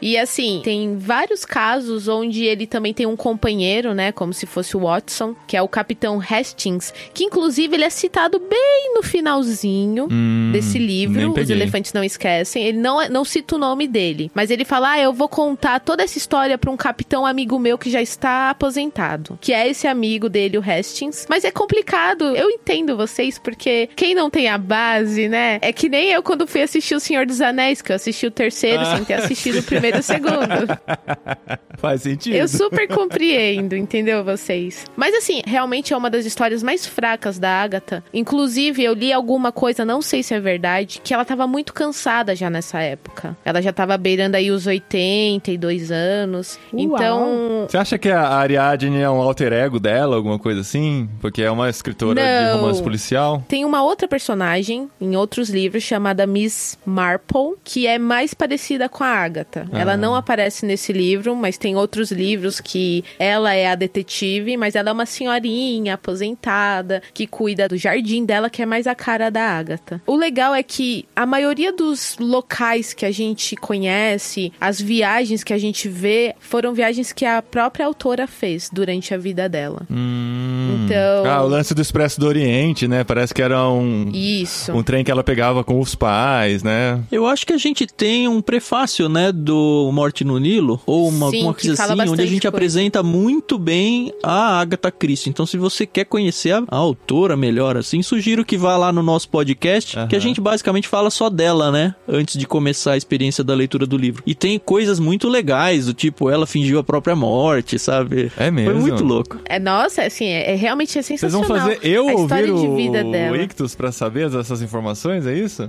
[0.00, 4.12] E assim, tem vários casos onde ele também tem um companheiro, né?
[4.12, 8.38] Como se fosse o Watson, que é o Capitão Hastings, que inclusive ele é citado
[8.38, 11.32] bem no finalzinho Hum, desse livro.
[11.32, 11.50] Os.
[11.50, 12.64] Elefantes Não Esquecem.
[12.64, 16.02] Ele não, não cita o nome dele, mas ele fala: Ah, eu vou contar toda
[16.02, 19.38] essa história pra um capitão amigo meu que já está aposentado.
[19.40, 21.26] Que é esse amigo dele, o Hastings.
[21.28, 22.24] Mas é complicado.
[22.36, 25.58] Eu entendo vocês, porque quem não tem a base, né?
[25.62, 28.30] É que nem eu quando fui assistir O Senhor dos Anéis, que eu assisti o
[28.30, 30.78] terceiro Ah, sem ter assistido o primeiro segundo.
[31.78, 32.34] Faz sentido.
[32.34, 34.86] Eu super compreendo, entendeu, vocês?
[34.96, 38.02] Mas assim, realmente é uma das histórias mais fracas da Agatha.
[38.12, 42.34] Inclusive, eu li alguma coisa, não sei se é verdade, que ela tava muito cansada
[42.34, 43.36] já nessa época.
[43.44, 46.58] Ela já tava beirando aí os 82 anos.
[46.72, 46.82] Uau.
[46.82, 51.08] Então, Você acha que a Ariadne é um alter ego dela, alguma coisa assim?
[51.20, 52.60] Porque é uma escritora de Não.
[52.60, 53.44] romance policial?
[53.48, 59.04] Tem uma outra personagem em outros livros chamada Miss Marple, que é mais parecida com
[59.04, 59.66] a Agatha.
[59.72, 59.80] Ah.
[59.80, 64.74] Ela não aparece nesse livro, mas tem outros livros que ela é a detetive, mas
[64.74, 69.30] ela é uma senhorinha aposentada que cuida do jardim dela, que é mais a cara
[69.30, 70.00] da Agatha.
[70.06, 75.52] O legal é que a maioria dos locais que a gente conhece, as viagens que
[75.52, 79.82] a gente vê, foram viagens que a própria autora fez durante a vida dela.
[79.90, 80.84] Hum.
[80.84, 81.26] Então.
[81.26, 83.04] Ah, o lance do Expresso do Oriente, né?
[83.04, 84.10] Parece que era um.
[84.12, 84.72] Isso.
[84.72, 87.00] Um trem que ela pegava com os pais, né?
[87.10, 91.30] Eu acho que a gente tem um prefácio, né, do Morte no Nilo, ou uma,
[91.30, 92.48] Sim, alguma coisa assim, onde a gente coisa.
[92.48, 95.30] apresenta muito bem a Agatha Christie.
[95.30, 99.02] Então, se você quer conhecer a, a autora melhor, assim, sugiro que vá lá no
[99.02, 100.08] nosso podcast, Aham.
[100.08, 103.86] que a gente basicamente fala só dela, né, antes de começar a experiência da leitura
[103.86, 104.22] do livro.
[104.26, 108.30] E tem coisas muito legais, do tipo, ela fingiu a própria morte, sabe?
[108.36, 108.72] É mesmo?
[108.72, 109.38] Foi muito louco.
[109.44, 111.68] É, nossa, assim, é, é realmente é Vocês vão sensacional.
[111.68, 113.36] fazer eu a ouvir história de o, vida dela.
[113.36, 115.68] o Ictus pra saber essas informações, é isso?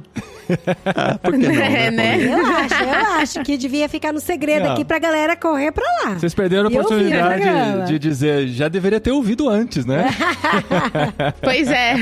[0.85, 2.17] Ah, por que não, É, né?
[2.17, 2.27] né?
[2.27, 2.37] Paulinho?
[2.37, 4.73] Eu acho, eu acho que devia ficar no segredo Não.
[4.73, 6.13] aqui pra galera correr pra lá.
[6.13, 10.05] Vocês perderam a oportunidade de dizer, já deveria ter ouvido antes, né?
[11.41, 11.95] Pois é.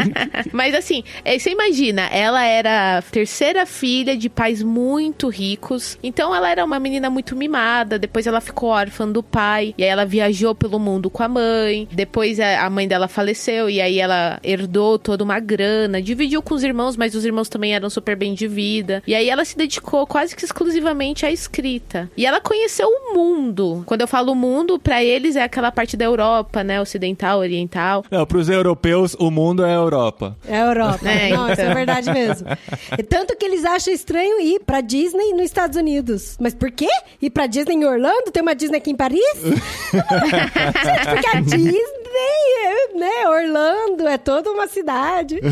[0.52, 5.98] Mas assim, é, você imagina, ela era terceira filha de pais muito ricos.
[6.02, 7.98] Então ela era uma menina muito mimada.
[7.98, 9.74] Depois ela ficou órfã do pai.
[9.76, 11.88] E aí ela viajou pelo mundo com a mãe.
[11.92, 13.68] Depois a mãe dela faleceu.
[13.68, 16.00] E aí ela herdou toda uma grana.
[16.00, 19.02] Dividiu com os irmãos, mas os irmãos também eram super bem de vida.
[19.06, 22.10] E aí ela se dedicou quase que exclusivamente à escrita.
[22.16, 23.82] E ela conheceu o mundo.
[23.86, 26.80] Quando eu falo mundo, pra eles é aquela parte da Europa, né?
[26.80, 28.04] Ocidental, oriental.
[28.10, 30.36] Não, pros europeus, o mundo é a Europa.
[30.46, 31.08] É a Europa.
[31.08, 31.74] É, não, isso é então.
[31.74, 32.46] verdade mesmo.
[33.08, 36.36] Tanto que eles acham estranho ir pra Disney nos Estados Unidos.
[36.40, 36.88] Mas por quê?
[37.22, 38.30] Ir pra Disney em Orlando?
[38.32, 39.20] Tem uma Disney aqui em Paris?
[39.42, 41.80] Gente, porque a Disney,
[42.18, 43.28] é, né?
[43.28, 45.40] Orlando é toda uma cidade.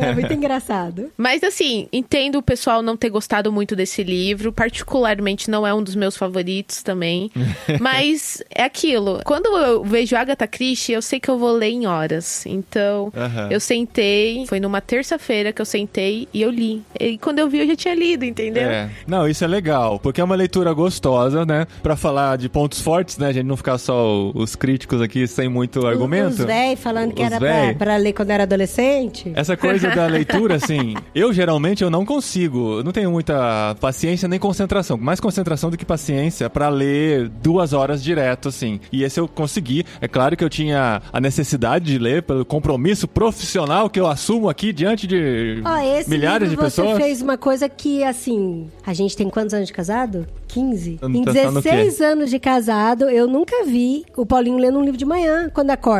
[0.00, 1.10] É muito engraçado.
[1.16, 4.52] Mas assim, entendo o pessoal não ter gostado muito desse livro.
[4.52, 7.30] Particularmente não é um dos meus favoritos também.
[7.80, 9.20] Mas é aquilo.
[9.24, 12.44] Quando eu vejo Agatha Christie, eu sei que eu vou ler em horas.
[12.46, 13.48] Então, Aham.
[13.50, 14.44] eu sentei.
[14.46, 16.82] Foi numa terça-feira que eu sentei e eu li.
[16.98, 18.68] E quando eu vi, eu já tinha lido, entendeu?
[18.68, 18.90] É.
[19.06, 21.66] Não, isso é legal, porque é uma leitura gostosa, né?
[21.82, 23.28] Pra falar de pontos fortes, né?
[23.28, 26.09] A gente não ficar só os críticos aqui sem muito argumento.
[26.26, 27.74] Os véi falando que Os era pra, véi.
[27.74, 29.30] pra ler quando era adolescente.
[29.34, 34.28] Essa coisa da leitura, assim, eu geralmente eu não consigo, eu não tenho muita paciência
[34.28, 38.80] nem concentração, mais concentração do que paciência pra ler duas horas direto, assim.
[38.92, 39.84] E esse eu consegui.
[40.00, 44.48] É claro que eu tinha a necessidade de ler pelo compromisso profissional que eu assumo
[44.48, 45.62] aqui diante de
[45.98, 47.02] esse milhares de livro você pessoas.
[47.02, 50.26] fez uma coisa que, assim, a gente tem quantos anos de casado?
[50.48, 50.96] 15?
[50.98, 51.70] Tá Em pensando o quê?
[51.70, 55.70] 16 anos de casado, eu nunca vi o Paulinho lendo um livro de manhã, quando
[55.70, 55.99] acorda.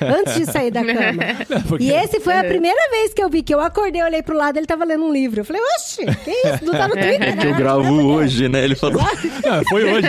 [0.00, 1.22] Antes de sair da cama.
[1.68, 4.36] porque- E esse foi a primeira vez que eu vi, que eu acordei, olhei pro
[4.36, 5.40] lado, ele tava lendo um livro.
[5.40, 6.64] Eu falei, oxe, que isso?
[6.64, 7.56] Não tá no Twitter, É que eu né?
[7.56, 8.64] gravo hoje, né?
[8.64, 9.00] Ele falou.
[9.02, 10.08] Não, foi hoje.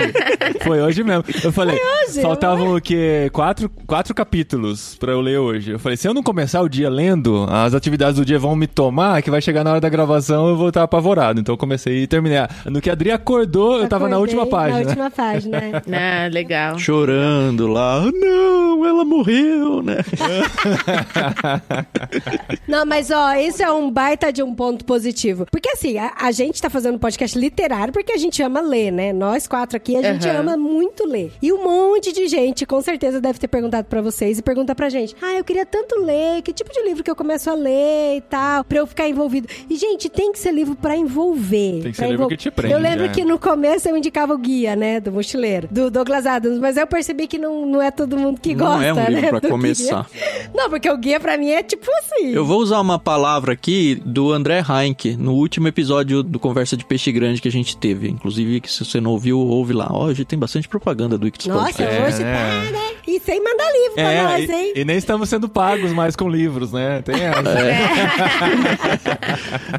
[0.64, 1.24] Foi hoje mesmo.
[1.44, 1.76] Eu falei,
[2.08, 3.30] hoje, faltavam o quê?
[3.34, 5.72] Quatro, quatro capítulos pra eu ler hoje.
[5.72, 8.68] Eu falei, se eu não começar o dia lendo, as atividades do dia vão me
[8.68, 11.40] tomar, que vai chegar na hora da gravação eu vou estar apavorado.
[11.40, 12.40] Então eu comecei e terminei.
[12.66, 14.80] No que a Adri acordou, eu tava na última página.
[14.82, 16.26] Na última página, né?
[16.26, 16.78] Ah, legal.
[16.80, 17.98] Chorando lá.
[18.04, 19.98] "Ah, Não, ela morreu, né?
[22.68, 25.46] Não, mas ó, esse é um baita de um ponto positivo.
[25.52, 29.14] Porque assim, a, a gente tá fazendo podcast literário porque a gente ama ler, né?
[29.14, 30.40] Nós quatro aqui, a gente Aham.
[30.40, 31.32] ama muito ler.
[31.42, 34.90] E um monte de gente, com certeza, deve ter perguntado pra vocês e pergunta pra
[34.90, 38.18] gente: Ah, eu queria tanto ler, que tipo de livro que eu começo a ler
[38.18, 39.48] e tal, pra eu ficar envolvido.
[39.70, 41.82] E, gente, tem que ser livro pra envolver.
[41.84, 43.10] Tem que ser livro que te prende, Eu lembro é.
[43.10, 46.88] que no começo eu indicava o guia, né, do mochileiro, do Douglas Adams, mas eu
[46.88, 49.30] percebi que não, não é todo mundo que Não gosta, é um livro né?
[49.30, 50.08] pra do começar.
[50.12, 50.50] guia.
[50.54, 52.30] Não, porque o guia pra mim é tipo assim.
[52.32, 56.86] Eu vou usar uma palavra aqui do André Heinck, no último episódio do Conversa de
[56.86, 58.10] Peixe Grande que a gente teve.
[58.10, 59.88] Inclusive, que se você não ouviu, ouve lá.
[59.90, 61.84] Ó, hoje tem bastante propaganda do Ictus Nossa.
[61.84, 62.34] É, hoje né?
[62.34, 62.84] tá, né?
[63.08, 64.74] E sem mandar livro pra É, nós, hein?
[64.76, 67.02] e, e nem estamos sendo pagos mais com livros, né?
[67.02, 67.44] Tem essa.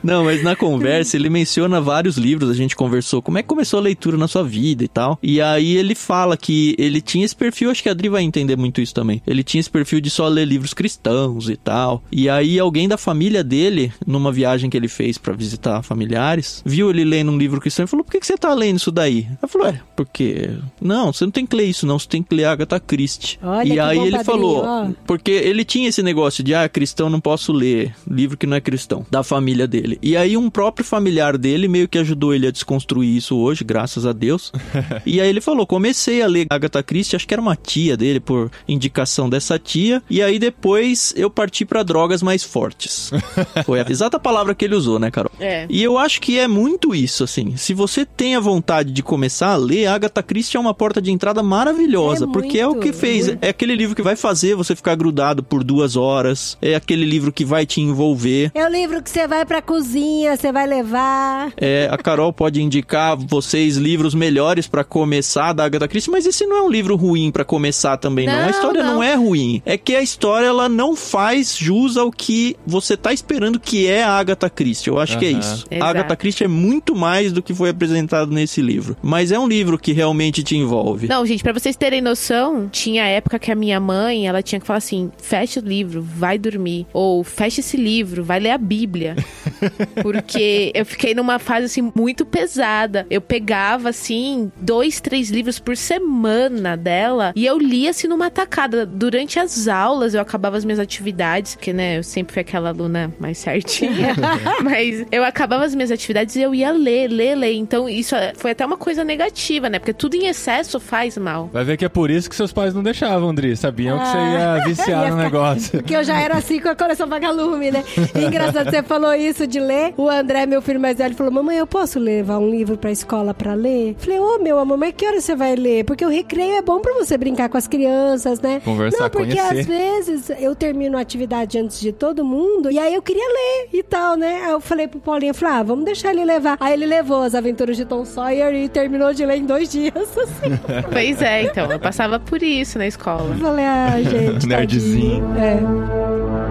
[0.03, 3.79] Não, mas na conversa ele menciona vários livros, a gente conversou como é que começou
[3.79, 5.19] a leitura na sua vida e tal.
[5.23, 8.57] E aí ele fala que ele tinha esse perfil, acho que a Adri vai entender
[8.57, 9.04] muito isso também.
[9.27, 12.03] Ele tinha esse perfil de só ler livros cristãos e tal.
[12.11, 16.91] E aí alguém da família dele, numa viagem que ele fez pra visitar familiares, viu
[16.91, 19.27] ele lendo um livro cristão e falou: "Por que que você tá lendo isso daí?"
[19.41, 22.35] Eu falou: "É, porque não, você não tem que ler isso não, você tem que
[22.35, 23.39] ler Agatha Christie".
[23.43, 24.89] Olha e aí bom ele padrinho, falou: ó.
[25.07, 28.61] porque ele tinha esse negócio de, ah, cristão não posso ler, livro que não é
[28.61, 29.99] cristão, da família dele.
[30.03, 34.07] E aí um próprio familiar dele meio que ajudou ele a desconstruir isso hoje, graças
[34.07, 34.53] a Deus.
[35.05, 38.21] e aí ele falou, comecei a ler Agatha Christie, acho que era uma tia dele,
[38.21, 38.94] por indicação
[39.29, 40.03] dessa tia.
[40.09, 43.11] E aí depois eu parti pra drogas mais fortes.
[43.67, 45.31] Foi a exata palavra que ele usou, né, Carol?
[45.41, 45.67] É.
[45.69, 47.57] E eu acho que é muito isso, assim.
[47.57, 51.11] Se você tem a vontade de começar a ler, Agatha Christie é uma porta de
[51.11, 52.97] entrada maravilhosa, É porque é o que muito.
[52.99, 53.29] fez.
[53.41, 56.57] É aquele livro que vai fazer você ficar grudado por duas horas.
[56.63, 58.51] É aquele livro que vai te envolver.
[58.55, 61.53] É o livro que você vai pra cozinha, você vai levar.
[61.57, 66.47] É, a Carol pode indicar vocês livros melhores pra começar da Agatha Christie, mas esse
[66.47, 68.35] não é um livro ruim pra começar também, não.
[68.35, 69.03] Não, A história não.
[69.03, 69.63] é ruim.
[69.65, 74.03] É que a história ela não faz jus ao que você tá esperando que é
[74.03, 74.89] a Agatha Christie.
[74.89, 75.67] Eu acho que é isso.
[75.71, 75.91] A Exato.
[75.91, 78.97] Agatha Christie é muito mais do que foi apresentado nesse livro.
[79.03, 81.09] Mas é um livro que realmente te envolve.
[81.09, 84.67] Não, gente, pra vocês terem noção, tinha época que a minha mãe, ela tinha que
[84.67, 86.87] falar assim: fecha o livro, vai dormir.
[86.93, 89.17] Ou fecha esse livro, vai ler a Bíblia.
[90.03, 93.07] Porque eu fiquei numa fase assim muito pesada.
[93.11, 98.74] Eu pegava assim dois, três livros por semana dela e eu lia assim numa tacada.
[98.87, 103.13] Durante as aulas eu acabava as minhas atividades, porque né, eu sempre fui aquela aluna
[103.19, 104.15] mais certinha.
[104.63, 107.55] Mas eu acabava as minhas atividades e eu ia ler, ler, ler.
[107.55, 109.79] Então isso foi até uma coisa negativa, né?
[109.79, 111.49] Porque tudo em excesso faz mal.
[111.53, 113.57] Vai ver que é por isso que seus pais não deixavam, Andri.
[113.57, 115.71] Sabiam que você ia viciar Ia no negócio.
[115.79, 117.85] Porque eu já era assim com a coleção Vagalume, né?
[118.15, 119.95] E engraçado, você falou isso de ler.
[119.97, 123.35] O André, meu filho mais velho, falou: Mamãe, eu posso levar um livro pra escola
[123.35, 123.95] pra ler?
[123.99, 125.85] Falei: Ô, meu amor, mas que hora você vai ler?
[125.85, 128.61] Porque o recreio é bom pra você brincar com as crianças, né?
[128.65, 129.61] Conversar, Não, porque conhecer.
[129.61, 133.69] às vezes eu termino a atividade antes de todo mundo e aí eu queria ler
[133.73, 134.43] e tal, né?
[134.45, 136.57] Aí eu falei pro Paulinho, eu falei, ah, vamos deixar ele levar.
[136.59, 139.95] Aí ele levou as aventuras de Tom Sawyer e terminou de ler em dois dias,
[140.17, 140.59] assim.
[140.91, 143.35] Pois é, então, eu passava por isso na escola.
[143.35, 145.21] Eu falei, ah, gente, Nerdzinho.
[145.21, 145.37] tadinho.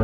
[0.00, 0.03] É.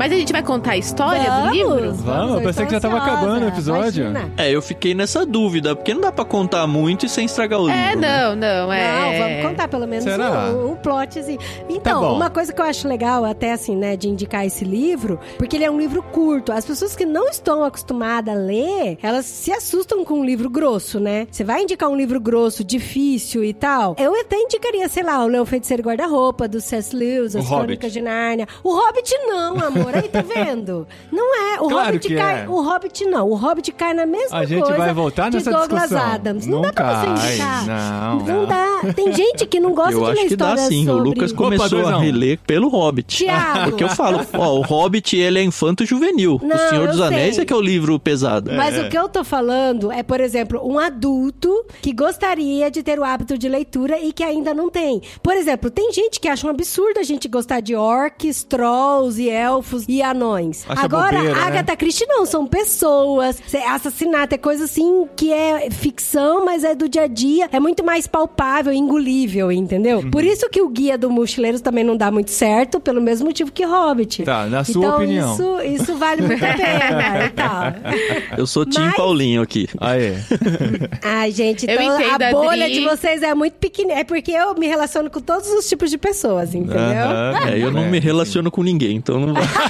[0.00, 1.92] Mas a gente vai contar a história do livro?
[1.92, 4.04] Vamos, eu pensei que já tava ansiosa, acabando o episódio.
[4.08, 4.32] imagina.
[4.38, 7.66] É, eu fiquei nessa dúvida, porque não dá pra contar muito e sem estragar o
[7.66, 7.78] livro.
[7.78, 8.08] É, né?
[8.08, 9.18] não, não, é.
[9.18, 10.52] Não, vamos contar pelo menos Será?
[10.52, 11.38] um, um plotzinho.
[11.68, 15.20] Então, Tá uma coisa que eu acho legal, até assim, né, de indicar esse livro,
[15.36, 16.50] porque ele é um livro curto.
[16.50, 20.98] As pessoas que não estão acostumadas a ler, elas se assustam com um livro grosso,
[20.98, 21.26] né?
[21.30, 23.96] Você vai indicar um livro grosso, difícil e tal.
[23.98, 26.96] Eu até indicaria, sei lá, o Leão Feiticeiro Guarda-Roupa, do C.S.
[26.96, 27.92] Lewis, As O Crônicas Hobbit.
[27.92, 28.48] de Nárnia.
[28.64, 29.89] O Hobbit não, amor.
[29.94, 30.86] Aí, tá vendo?
[31.10, 31.60] Não é.
[31.60, 32.44] O Claro Hobbit que cai.
[32.44, 32.48] é.
[32.48, 33.28] O Hobbit não.
[33.30, 36.12] O Hobbit cai na mesma A gente coisa vai voltar de nessa Douglas discussão.
[36.12, 36.46] Adams.
[36.46, 37.66] Não, Não dá pra você cai, indicar.
[37.66, 38.46] não, Não não.
[38.46, 38.80] dá.
[38.94, 40.84] Tem gente que não gosta Eu de acho ler que dá sim.
[40.86, 41.00] sobre...
[41.00, 43.16] O Lucas começou dois a reler pelo Hobbit.
[43.18, 43.70] Tiago.
[43.70, 46.40] Porque eu falo, ó, o Hobbit ele é infanto juvenil.
[46.42, 47.42] Não, o Senhor dos Anéis sei.
[47.42, 48.50] é que é o livro pesado.
[48.52, 52.98] Mas o que eu tô falando é, por exemplo, um adulto que gostaria de ter
[52.98, 55.02] o hábito de leitura e que ainda não tem.
[55.22, 59.28] Por exemplo, tem gente que acha um absurdo a gente gostar de orcs, trolls e
[59.28, 60.64] elfos e anões.
[60.68, 61.42] Acha Agora, bobeira, né?
[61.46, 63.40] Agatha Christie não, são pessoas.
[63.68, 67.48] Assassinato é coisa assim que é ficção, mas é do dia a dia.
[67.52, 69.98] É muito mais palpável, engolível, entendeu?
[69.98, 70.10] Uhum.
[70.10, 73.52] Por isso que o Guia do Mochileiros também não dá muito certo, pelo mesmo motivo
[73.52, 74.22] que Hobbit.
[74.24, 75.32] Tá, na sua então, opinião.
[75.32, 77.60] Isso, isso vale muito a pena e tal.
[78.38, 79.68] Eu sou Tim Mas- Paulinho aqui.
[79.78, 80.14] Aê.
[81.02, 82.80] Ai, gente, então entendo, a bolha Adri.
[82.80, 83.94] de vocês é muito pequena.
[83.94, 86.80] É porque eu me relaciono com todos os tipos de pessoas, entendeu?
[86.80, 89.42] É, eu não me relaciono com ninguém, então não vai.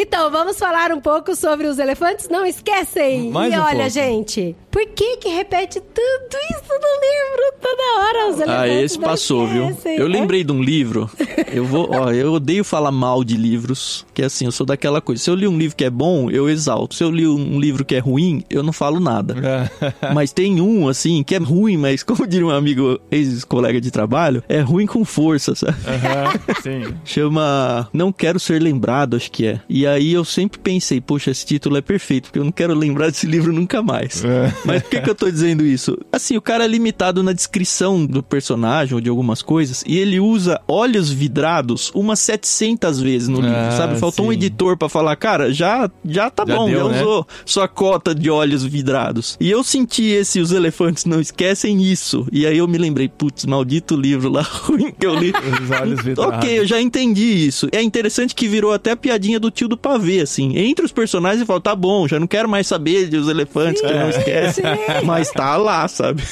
[0.00, 2.28] Então, vamos falar um pouco sobre os elefantes?
[2.28, 3.30] Não esquecem!
[3.30, 3.90] Mais e um olha, pouco.
[3.90, 8.30] gente, por que que repete tudo isso no livro toda hora?
[8.30, 9.76] Os elefantes Ah, esse passou, viu?
[9.96, 10.08] Eu É?
[10.08, 11.10] lembrei de um livro.
[11.52, 15.20] Eu vou, ó, eu odeio falar mal de livros, que assim, eu sou daquela coisa.
[15.20, 16.94] Se eu li um livro que é bom, eu exalto.
[16.94, 19.34] Se eu li um livro que é ruim, eu não falo nada.
[20.14, 24.44] Mas tem um, assim, que é ruim, mas como diria um amigo, ex-colega de trabalho,
[24.48, 25.76] é ruim com força, sabe?
[25.86, 26.94] Aham, Sim.
[27.04, 29.60] Chama Não Quero Ser Lembrado, acho que é.
[29.68, 33.06] E aí eu sempre pensei, poxa, esse título é perfeito, porque eu não quero lembrar
[33.10, 34.24] desse livro nunca mais.
[34.24, 34.52] É.
[34.64, 35.96] Mas por que, que eu tô dizendo isso?
[36.12, 40.20] Assim, o cara é limitado na descrição do personagem ou de algumas coisas, e ele
[40.20, 43.98] usa olhos vidrados umas 700 vezes no livro, Ah, sabe?
[43.98, 44.34] Faltou um sim.
[44.36, 47.00] editor pra falar, cara, já, já tá Já bom, deu, já né?
[47.02, 49.36] usou sua cota de olhos vidrados.
[49.40, 52.26] E eu senti esse Os Elefantes Não Esquecem isso.
[52.32, 55.32] E aí eu me lembrei, putz, maldito livro lá ruim que eu li.
[55.62, 56.18] Os olhos vidrados.
[56.38, 57.68] Ok, eu já entendi isso.
[57.72, 60.56] É interessante que virou até a piadinha do tio do pavê, assim.
[60.56, 63.92] Entre os personagens, eu falo, tá bom, já não quero mais saber dos elefantes que
[63.92, 64.60] não esquece.
[64.62, 65.04] sim.
[65.04, 66.22] Mas tá lá, sabe?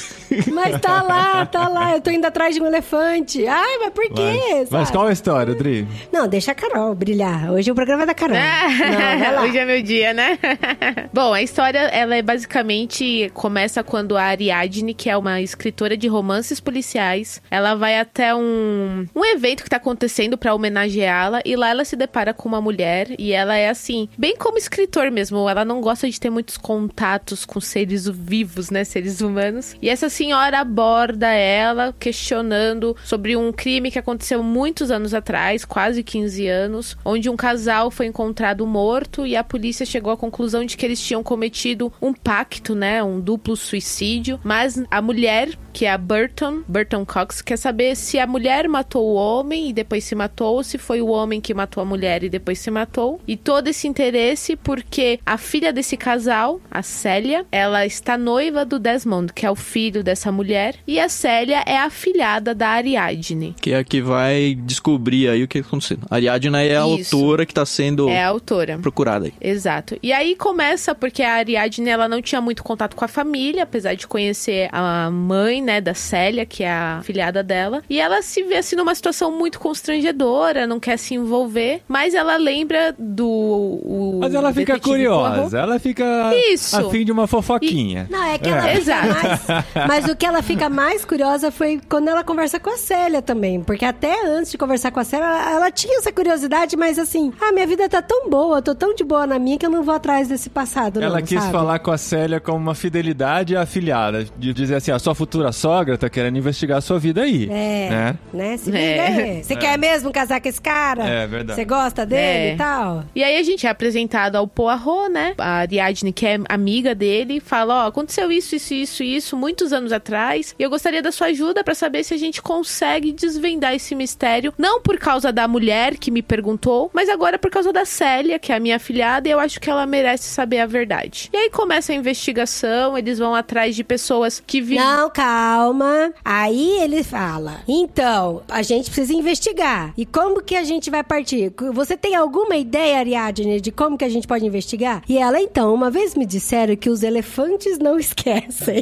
[0.51, 1.93] Mas tá lá, tá lá.
[1.93, 3.47] Eu tô indo atrás de um elefante.
[3.47, 4.65] Ai, mas por quê?
[4.69, 5.87] Vai Mas qual é a história, Dri?
[6.11, 7.51] Não, deixa a Carol brilhar.
[7.51, 8.35] Hoje o programa é da Carol.
[8.37, 9.43] Não, vai lá.
[9.47, 10.37] Hoje é meu dia, né?
[11.13, 16.07] Bom, a história, ela é basicamente começa quando a Ariadne, que é uma escritora de
[16.07, 21.69] romances policiais, ela vai até um, um evento que tá acontecendo para homenageá-la e lá
[21.69, 25.63] ela se depara com uma mulher e ela é assim, bem como escritor mesmo, ela
[25.63, 29.75] não gosta de ter muitos contatos com seres vivos, né, seres humanos.
[29.81, 36.03] E essa senhora aborda ela questionando sobre um crime que aconteceu muitos anos atrás, quase
[36.03, 40.75] 15 anos, onde um casal foi encontrado morto e a polícia chegou à conclusão de
[40.75, 45.91] que eles tinham cometido um pacto, né, um duplo suicídio, mas a mulher, que é
[45.91, 50.15] a Burton, Burton Cox, quer saber se a mulher matou o homem e depois se
[50.15, 53.21] matou, ou se foi o homem que matou a mulher e depois se matou.
[53.27, 58.79] E todo esse interesse porque a filha desse casal, a Célia, ela está noiva do
[58.79, 63.53] Desmond, que é o filho dessa mulher, e a Célia é a filhada da Ariadne.
[63.61, 66.07] Que é a que vai descobrir aí o que tá acontecendo.
[66.09, 67.15] A Ariadna é a Isso.
[67.17, 68.79] autora que tá sendo É a autora.
[68.79, 69.33] procurada aí.
[69.39, 69.95] Exato.
[70.01, 73.93] E aí começa porque a Ariadne ela não tinha muito contato com a família, apesar
[73.93, 77.83] de conhecer a mãe, né, da Célia, que é a filhada dela.
[77.89, 82.37] E ela se vê assim numa situação muito constrangedora, não quer se envolver, mas ela
[82.37, 85.19] lembra do o Mas ela fica detetive Poirot.
[85.29, 86.77] curiosa, ela fica Isso.
[86.77, 88.07] a fim de uma fofoquinha.
[88.09, 88.77] Não, é que ela É.
[88.77, 89.07] Exato.
[89.07, 89.41] mais.
[89.87, 93.61] Mas o que ela fica mais curiosa foi quando ela conversa com a Célia também.
[93.61, 97.33] Porque até antes de conversar com a Célia, ela, ela tinha essa curiosidade, mas assim,
[97.41, 99.83] ah, minha vida tá tão boa, tô tão de boa na minha que eu não
[99.83, 101.51] vou atrás desse passado, Ela não, quis sabe?
[101.51, 104.25] falar com a Célia como uma fidelidade à filhada.
[104.37, 107.49] De dizer assim, a sua futura sogra tá querendo investigar a sua vida aí.
[107.51, 108.15] É, Né?
[108.33, 108.57] né?
[108.57, 109.41] Se É.
[109.43, 111.03] Você quer mesmo casar com esse cara?
[111.07, 111.59] É, verdade.
[111.59, 112.53] Você gosta dele É.
[112.53, 113.03] e tal?
[113.15, 115.33] E aí a gente é apresentado ao Poirot, né?
[115.37, 119.91] A Ariadne, que é amiga dele, fala: Ó, aconteceu isso, isso, isso, isso, muitos anos
[119.91, 120.55] atrás.
[120.57, 124.53] E eu gostaria da sua ajuda pra saber se a gente consegue desvendar esse mistério.
[124.57, 128.51] Não por causa da mulher que me perguntou, mas agora por causa da Célia, que
[128.51, 131.29] é a minha filhada, e eu acho que ela merece saber a verdade.
[131.33, 134.77] E aí começa a investigação, eles vão atrás de pessoas que vivem.
[134.83, 136.11] Não, calma.
[136.25, 139.93] Aí ele fala: então, a gente precisa investigar.
[139.95, 141.53] E como que a gente vai partir?
[141.73, 145.03] Você tem alguma ideia, Ariadne, de como que a gente pode investigar?
[145.07, 148.81] E ela, então, uma vez me disseram que os elefantes não esquecem.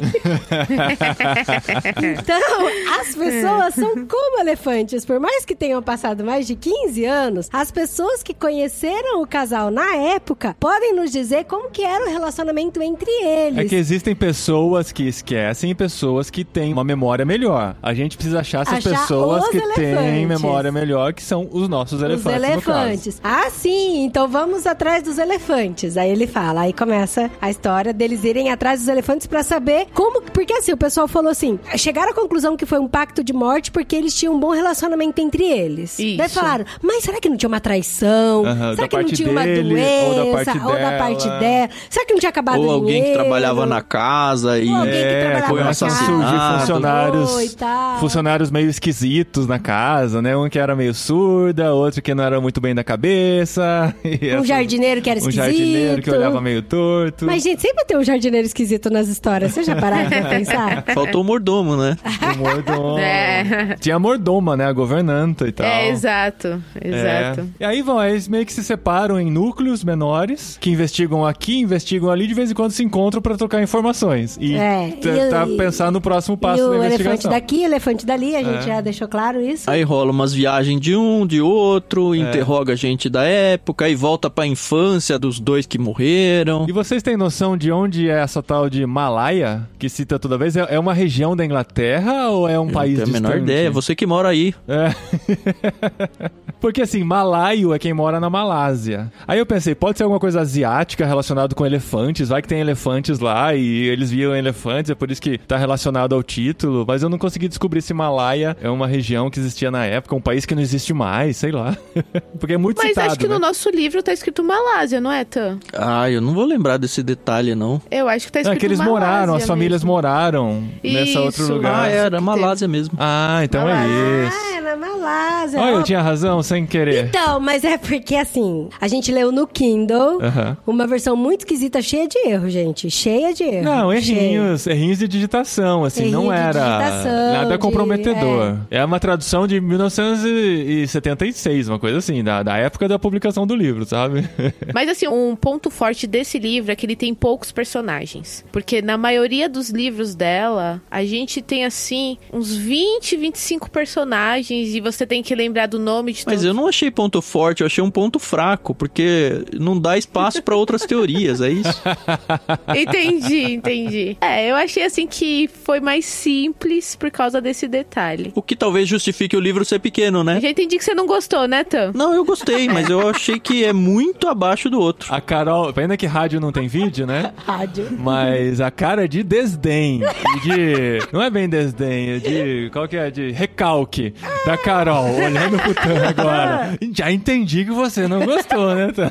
[2.18, 2.68] então,
[3.00, 5.04] as pessoas são como elefantes.
[5.04, 9.70] Por mais que tenham passado mais de 15 anos, as pessoas que conheceram o casal
[9.70, 13.58] na época podem nos dizer como que era o relacionamento entre eles.
[13.58, 17.76] É que existem pessoas que esquecem e pessoas que têm uma memória melhor.
[17.82, 20.26] A gente precisa achar essas Achar pessoas os que têm elefantes.
[20.28, 22.40] memória melhor, que são os nossos Os elefantes.
[22.56, 22.78] no caso.
[22.80, 23.20] elefantes.
[23.22, 25.96] Ah, sim, então vamos atrás dos elefantes.
[25.96, 30.22] Aí ele fala, aí começa a história deles irem atrás dos elefantes pra saber como.
[30.22, 33.70] Porque assim, o pessoal falou assim: chegaram à conclusão que foi um pacto de morte
[33.70, 35.98] porque eles tinham um bom relacionamento entre eles.
[35.98, 36.16] Isso.
[36.16, 38.44] Daí falaram, mas será que não tinha uma traição?
[38.44, 39.74] Será da que não tinha uma dele,
[40.06, 40.44] ou da doença?
[40.44, 40.98] parte Ou da dela?
[40.98, 41.70] parte dela?
[41.90, 43.20] Será que não tinha acabado Ou alguém que dinheiro?
[43.22, 46.35] trabalhava na casa e Ou alguém que É, trabalhava foi um na começam a casa.
[46.36, 46.60] Assassinato.
[46.60, 47.98] funcionários, Oi, tal.
[48.00, 50.36] funcionários meio esquisitos na casa, né?
[50.36, 53.94] Um que era meio surda, outro que não era muito bem da cabeça.
[54.04, 55.44] e Um essa- jardineiro que era Um esquisito.
[55.44, 57.24] jardineiro que olhava meio torto.
[57.26, 59.52] Mas, gente, sempre tem um jardineiro esquisito nas histórias.
[59.52, 60.84] Você já pararam pra pensar?
[60.94, 61.96] faltou o mordomo, né?
[62.34, 62.96] O mordomo.
[63.06, 63.76] É.
[63.80, 64.64] Tinha a mordoma, né?
[64.66, 65.66] A governanta e tal.
[65.66, 66.62] É, exato.
[66.82, 67.40] Exato.
[67.40, 67.44] É.
[67.60, 72.10] E aí vão, eles meio que se separam em núcleos menores, que investigam aqui, investigam
[72.10, 74.36] ali, de vez em quando se encontram pra trocar informações.
[74.40, 77.30] E É, tentar e- pensar no próximo passo e o da elefante investigação.
[77.30, 78.62] daqui, elefante dali, a gente É.
[78.62, 79.70] já deixou claro isso.
[79.70, 82.18] Aí rola umas viagens de um, de outro, É.
[82.18, 86.64] interroga gente da época, aí volta pra infância dos dois que morreram.
[86.66, 90.56] E vocês têm noção de onde é essa tal de Malaya, que cita toda vez?
[90.56, 93.28] É é uma região da Inglaterra ou é um Eu país não tenho a menor
[93.34, 93.42] distante?
[93.50, 94.54] ideia, você que mora aí.
[94.66, 94.94] É.
[96.60, 99.12] Porque assim, malaio é quem mora na Malásia.
[99.28, 103.18] Aí eu pensei, pode ser alguma coisa asiática relacionada com elefantes, vai que tem elefantes
[103.20, 107.08] lá e eles viam elefantes, é por isso que tá relacionado ao título, mas eu
[107.08, 110.54] não consegui descobrir se Malaya é uma região que existia na época, um país que
[110.54, 111.76] não existe mais, sei lá.
[112.38, 113.34] Porque é muito Mas citado, acho que né?
[113.34, 115.58] no nosso livro tá escrito Malásia, não é, Tan?
[115.72, 117.80] Ah, eu não vou lembrar desse detalhe, não.
[117.90, 119.92] Eu acho que tá Não, escrito é que eles Malásia moraram, as famílias mesmo.
[119.92, 121.52] moraram nessa outro Isso.
[121.52, 121.84] lugar.
[121.84, 122.96] Ah, era Malásia mesmo.
[122.98, 124.36] Ah, então é isso.
[124.36, 125.60] Ah, é na Malásia.
[125.60, 127.06] Olha, eu tinha razão, sem querer.
[127.06, 130.18] Então, mas é porque assim, a gente leu no Kindle
[130.66, 132.90] uma versão muito esquisita, cheia de erro, gente.
[132.90, 133.64] Cheia de erro.
[133.64, 134.18] Não, Cheia.
[134.18, 138.56] errinhos, errinhos de digitação, assim, não era nada de- comprometedor.
[138.70, 138.84] É.
[138.84, 144.28] uma tradução de 1976, uma coisa assim, da, da época da publicação do livro, sabe?
[144.74, 148.44] Mas assim, um ponto forte desse livro é que ele tem poucos personagens.
[148.52, 154.80] Porque na maioria dos livros dela, a gente tem assim uns 20, 25 personagens e
[154.80, 156.44] você tem que lembrar do nome de Mas todos.
[156.44, 160.56] eu não achei ponto forte, eu achei um ponto fraco, porque não dá espaço pra
[160.56, 161.82] outras teorias, é isso?
[162.74, 164.16] Entendi, entendi.
[164.20, 168.32] É, eu achei assim que foi mais simples por causa desse detalhe.
[168.34, 170.40] O que talvez justifique o livro ser pequeno, Eu né?
[170.40, 171.92] já entendi que você não gostou, né, Tam?
[171.94, 175.12] Não, eu gostei, mas eu achei que é muito abaixo do outro.
[175.14, 177.32] A Carol, ainda que rádio não tem vídeo, né?
[177.46, 177.88] Rádio.
[177.98, 180.00] Mas a cara de desdém,
[180.42, 180.98] de.
[181.12, 182.70] Não é bem desdém, é de.
[182.70, 183.10] Qual que é?
[183.10, 184.12] De recalque
[184.44, 186.78] da Carol, olhando pro Tan agora.
[186.92, 189.10] Já entendi que você não gostou, né, Tan?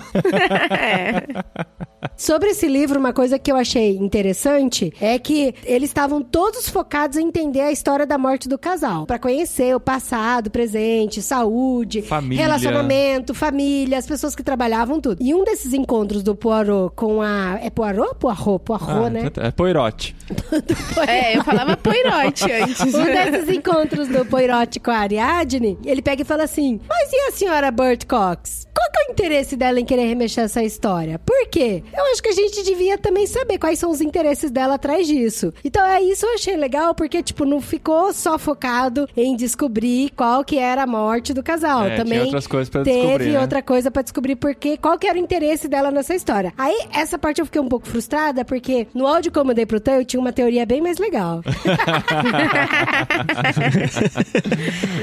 [2.18, 7.18] Sobre esse livro, uma coisa que eu achei interessante é que eles estavam todos focados
[7.18, 9.06] em entender a história da morte do casal.
[9.06, 12.44] Pra conhecer o passado, presente, saúde, Família.
[12.44, 15.24] relacionamento, família, as pessoas que trabalhavam, tudo.
[15.24, 17.58] E um desses encontros do Poirot com a...
[17.62, 18.16] É Poirot?
[18.20, 19.32] Poirot, Poirot, né?
[19.38, 20.14] É Poirote.
[21.08, 22.82] É, eu falava Poirote antes.
[22.94, 27.16] Um desses encontros do Poirot com a Ariadne, ele pega e fala assim: Mas e
[27.28, 28.66] a senhora Burt Cox?
[28.76, 31.20] Qual que é o interesse dela em querer remexer essa história?
[31.20, 31.84] Por quê?
[31.96, 35.54] Eu acho que a gente devia também saber quais são os interesses dela atrás disso.
[35.64, 36.65] Então é isso eu achei legal,
[36.96, 41.86] porque, tipo, não ficou só focado em descobrir qual que era a morte do casal.
[41.86, 43.42] É, também outras coisas pra teve descobrir, né?
[43.42, 46.54] outra coisa pra descobrir porque qual que era o interesse dela nessa história.
[46.58, 49.80] Aí, essa parte eu fiquei um pouco frustrada, porque no áudio que eu mandei pro
[49.80, 51.42] Tan, eu tinha uma teoria bem mais legal.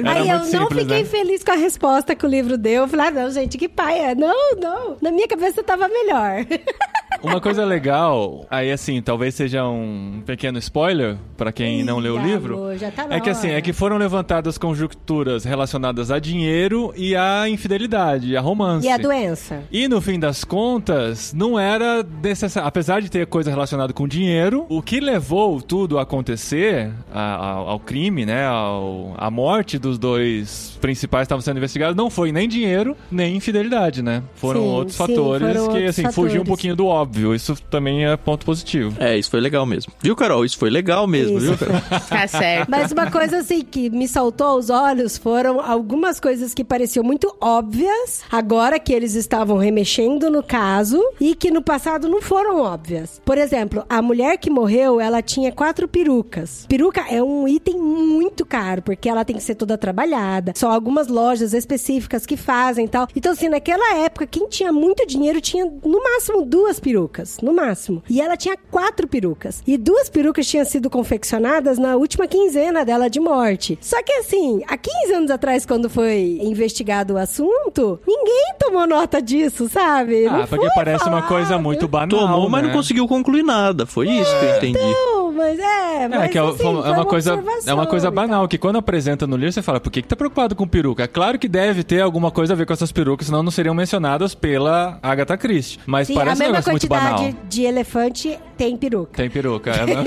[0.04, 1.04] Aí eu muito não simples, fiquei né?
[1.04, 2.82] feliz com a resposta que o livro deu.
[2.82, 4.14] Eu falei, ah, não, gente, que paia.
[4.14, 4.96] Não, não.
[5.00, 6.44] Na minha cabeça tava melhor.
[7.22, 12.14] Uma coisa legal, aí assim, talvez seja um pequeno spoiler pra quem não Ih, leu
[12.16, 12.54] o livro.
[12.56, 17.14] amor, já tá é que assim, é que foram levantadas conjunturas relacionadas a dinheiro e
[17.16, 18.86] a infidelidade, a romance.
[18.86, 19.62] E a doença?
[19.70, 22.66] E no fim das contas, não era necessário.
[22.68, 27.68] Apesar de ter coisa relacionada com dinheiro, o que levou tudo a acontecer, a- ao,
[27.70, 28.46] ao crime, né?
[28.46, 33.36] Ao, a morte dos dois principais que estavam sendo investigados, não foi nem dinheiro, nem
[33.36, 34.22] infidelidade, né?
[34.34, 36.48] Foram Sim, outros sim, fatores foram que, outros assim, fugiam um fatores.
[36.48, 37.11] pouquinho do óbvio.
[37.34, 38.94] Isso também é ponto positivo.
[38.98, 39.92] É, isso foi legal mesmo.
[40.00, 40.44] Viu, Carol?
[40.44, 41.54] Isso foi legal mesmo, Isso.
[41.54, 41.82] viu, Carol?
[42.08, 42.68] Tá certo.
[42.68, 47.34] Mas uma coisa assim que me saltou aos olhos foram algumas coisas que pareciam muito
[47.40, 53.20] óbvias, agora que eles estavam remexendo no caso, e que no passado não foram óbvias.
[53.24, 56.66] Por exemplo, a mulher que morreu, ela tinha quatro perucas.
[56.68, 60.52] Peruca é um item muito caro, porque ela tem que ser toda trabalhada.
[60.56, 63.08] Só algumas lojas específicas que fazem e tal.
[63.14, 67.01] Então, assim, naquela época, quem tinha muito dinheiro tinha no máximo duas perucas.
[67.42, 68.02] No máximo.
[68.08, 69.62] E ela tinha quatro perucas.
[69.66, 73.78] E duas perucas tinham sido confeccionadas na última quinzena dela de morte.
[73.80, 79.20] Só que, assim, há 15 anos atrás, quando foi investigado o assunto, ninguém tomou nota
[79.20, 80.26] disso, sabe?
[80.26, 82.08] Ah, Não porque foi parece uma coisa muito banal.
[82.08, 82.68] Tomou, mas né?
[82.68, 83.86] não conseguiu concluir nada.
[83.86, 84.78] Foi isso que eu entendi.
[84.78, 86.08] Não, mas é.
[86.08, 89.26] Mas, É, que é, assim, é uma coisa, é uma coisa banal, que quando apresenta
[89.26, 91.04] no livro, você fala, por que, que tá preocupado com peruca?
[91.04, 93.74] É claro que deve ter alguma coisa a ver com essas perucas, senão não seriam
[93.74, 95.78] mencionadas pela Agatha Christie.
[95.86, 97.34] Mas Sim, a parece um negócio muito quantidade banal.
[97.48, 99.10] de elefante tem peruca.
[99.16, 99.70] Tem peruca.
[99.72, 100.04] é, né?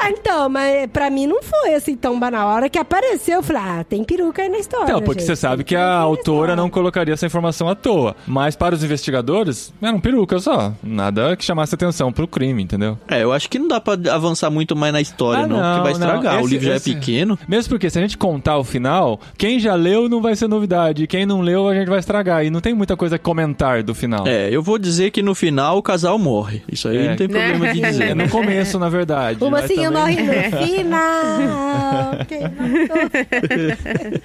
[0.00, 2.48] Ah, então, mas pra mim não foi assim tão banal.
[2.48, 4.84] A hora que apareceu, eu falei, ah, tem peruca aí na história.
[4.84, 5.28] Então, porque gente.
[5.28, 8.16] você sabe Tem que peruca a autora não colocaria essa informação à toa.
[8.26, 10.72] Mas para os investigadores, eram perucas só.
[10.82, 12.98] Nada que chamasse atenção pro crime, entendeu?
[13.08, 15.62] É, eu acho que não dá pra avançar muito mais na história, Ah, não, não,
[15.76, 16.36] porque vai estragar.
[16.36, 17.38] o Esse- livro já esse- é pequeno.
[17.48, 21.06] Mesmo porque se a gente contar o final, quem já leu não vai ser novidade.
[21.06, 22.44] Quem não leu, a gente vai estragar.
[22.44, 24.26] E não tem muita coisa a comentar do final.
[24.26, 26.31] É, eu vou dizer que no final o casal morre.
[26.70, 27.08] Isso aí É.
[27.10, 28.16] não tem problema de É dizer.
[28.16, 29.42] no começo, na verdade.
[29.42, 32.12] O mas mocinho também- morre no final.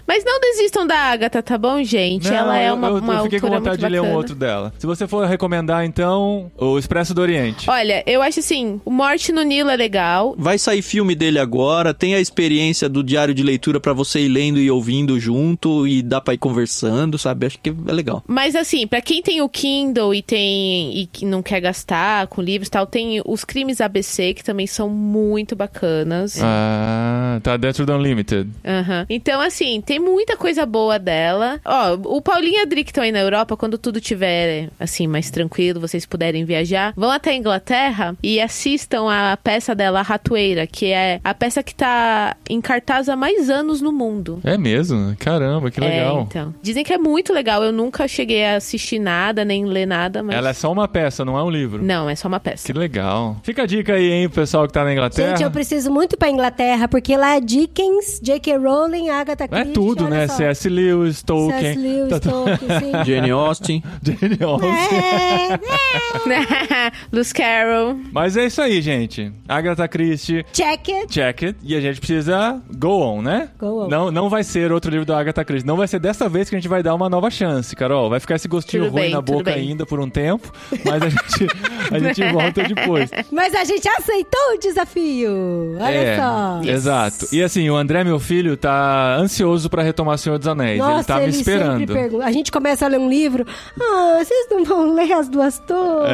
[0.08, 2.30] Mas não desistam da Agatha, tá bom, gente?
[2.30, 4.74] Não, Ela é uma, eu, uma eu fiquei com vontade de ler um outro dela.
[4.80, 7.70] Se você for recomendar, então, o Expresso do Oriente.
[7.70, 10.36] Olha, eu acho assim, o Morte no Nilo é legal.
[10.38, 14.30] Vai sair filme dele agora, tem a experiência do diário de leitura pra você ir
[14.30, 17.48] lendo e ouvindo junto e dá pra ir conversando, sabe?
[17.48, 18.24] Acho que é legal.
[18.28, 21.97] Mas assim, pra quem tem o Kindle e tem e que não quer gastar
[22.30, 26.40] com livros e tal, tem os Crimes ABC que também são muito bacanas.
[26.42, 28.50] Ah, tá dentro do Unlimited.
[28.66, 29.06] Aham.
[29.10, 31.60] Então, assim, tem muita coisa boa dela.
[31.66, 35.08] Ó, o Paulinho e a Adri que estão aí na Europa, quando tudo tiver, assim,
[35.08, 40.04] mais tranquilo, vocês puderem viajar, vão até a Inglaterra e assistam a peça dela, A
[40.04, 44.40] Ratoeira, que é a peça que tá em cartaz há mais anos no mundo.
[44.44, 45.16] É mesmo?
[45.20, 46.22] Caramba, que É, legal.
[46.30, 46.54] então.
[46.62, 47.64] Dizem que é muito legal.
[47.64, 50.36] Eu nunca cheguei a assistir nada, nem ler nada, mas.
[50.36, 51.77] Ela é só uma peça, não é um livro.
[51.78, 51.86] Livro?
[51.88, 52.66] Não, é só uma peça.
[52.72, 53.38] Que legal.
[53.44, 55.30] Fica a dica aí, hein, pessoal que tá na Inglaterra.
[55.30, 58.58] Gente, eu preciso muito pra Inglaterra, porque lá é Dickens, J.K.
[58.58, 59.74] Rowling, Agatha É Christie.
[59.74, 60.28] tudo, olha né?
[60.28, 60.70] C.S.
[60.70, 61.60] Lewis, Tolkien.
[61.62, 61.80] C.S.
[61.80, 62.92] Lewis, Tá tudo- Tolkien, sim.
[63.06, 63.84] Jane Austen.
[64.04, 64.70] Jane Austen.
[65.00, 66.92] É, é.
[67.12, 68.00] Luz Carroll.
[68.12, 69.32] Mas é isso aí, gente.
[69.48, 71.08] Agatha Christie, Check it.
[71.14, 71.60] check it.
[71.64, 73.50] E a gente precisa go on, né?
[73.60, 73.88] Go on.
[73.88, 75.68] Não, não vai ser outro livro da Agatha Christie.
[75.68, 78.10] Não vai ser dessa vez que a gente vai dar uma nova chance, Carol.
[78.10, 80.52] Vai ficar esse gostinho Tudo ruim bem, na tudo boca ainda por um tempo.
[80.86, 81.48] Mas a gente,
[81.92, 83.10] a gente volta depois.
[83.32, 85.76] Mas a gente aceitou o desafio.
[85.80, 86.62] Olha é, só.
[86.64, 87.28] exato.
[87.32, 90.80] E assim, o André, meu filho, tá ansioso pra retomar Senhor dos Anéis.
[90.80, 91.80] ele Nossa, tá me ele esperando.
[91.80, 92.26] sempre pergunta.
[92.26, 93.46] A gente começa a ler um livro.
[93.80, 96.12] Ah, vocês não vão ler as duas torres?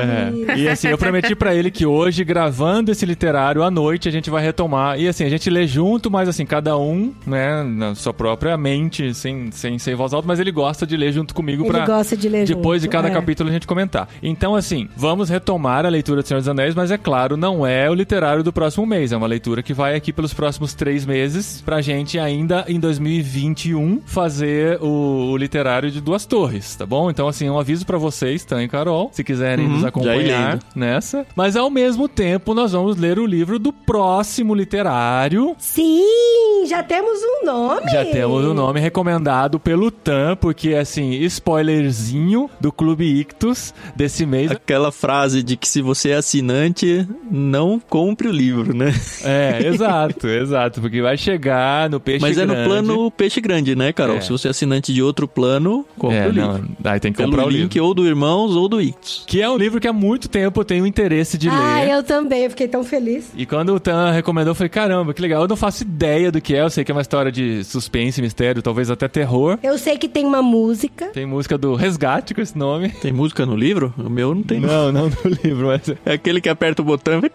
[0.50, 0.58] É.
[0.58, 4.30] E assim, eu prometi pra ele que hoje, gravando esse literário à noite, a gente
[4.30, 5.00] vai retomar.
[5.00, 9.14] E assim, a gente lê junto, mas assim, cada um, né, na sua própria mente,
[9.14, 11.86] sem, sem ser voz alta, mas ele gosta de ler junto comigo Ele pra.
[11.86, 13.12] gosta de ler Depois junto, de cada é.
[13.12, 14.08] capítulo a gente comentar.
[14.22, 17.90] Então, assim, vamos retomar a leitura do Senhor dos Anéis, mas é claro, não é
[17.90, 19.12] o literário do próximo mês.
[19.12, 24.02] É uma leitura que vai aqui pelos próximos três meses pra gente ainda em 2021
[24.06, 27.10] fazer o, o literário de Duas Torres, tá bom?
[27.10, 30.60] Então, assim, um aviso pra vocês, Tan e Carol, se quiserem Uhum, nos ir acompanhar
[30.76, 31.26] nessa.
[31.36, 35.56] Mas ao mesmo tempo, nós vamos ler o livro do próximo literário.
[35.58, 37.92] Sim, já temos um nome.
[37.92, 44.52] Já temos o nome recomendado pelo Tan, porque assim, spoilerzinho do Clube Ictus desse mês.
[44.52, 48.94] Aquela frase de que se você é assinante, não compre o livro, né?
[49.24, 52.68] É, exato, exato, porque vai chegar no peixe Mas é no grande.
[52.70, 54.18] plano peixe grande, né, Carol?
[54.18, 54.22] É.
[54.22, 56.66] Se você é assinante de outro plano, compre É, o livro.
[56.84, 57.88] não, aí tem que Pelo comprar o link livro.
[57.88, 59.24] ou do Irmãos ou do Ictus.
[59.26, 61.90] Que é um livro que há muito tempo eu tenho interesse de Ah, ler.
[61.92, 63.32] eu também, eu fiquei tão feliz.
[63.36, 65.42] E quando o Tan recomendou, eu falei, caramba, que legal.
[65.44, 66.62] Eu não faço ideia do que é.
[66.62, 69.58] Eu sei que é uma história de suspense, mistério, talvez até terror.
[69.64, 71.08] Eu sei que tem uma música.
[71.08, 72.90] Tem música do Resgate com esse nome.
[72.90, 73.94] Tem música no livro?
[73.98, 74.60] O meu não tem.
[74.60, 75.10] Não, não.
[75.10, 75.90] não no livro, mas...
[76.06, 77.30] É aquele que aperta o botão e.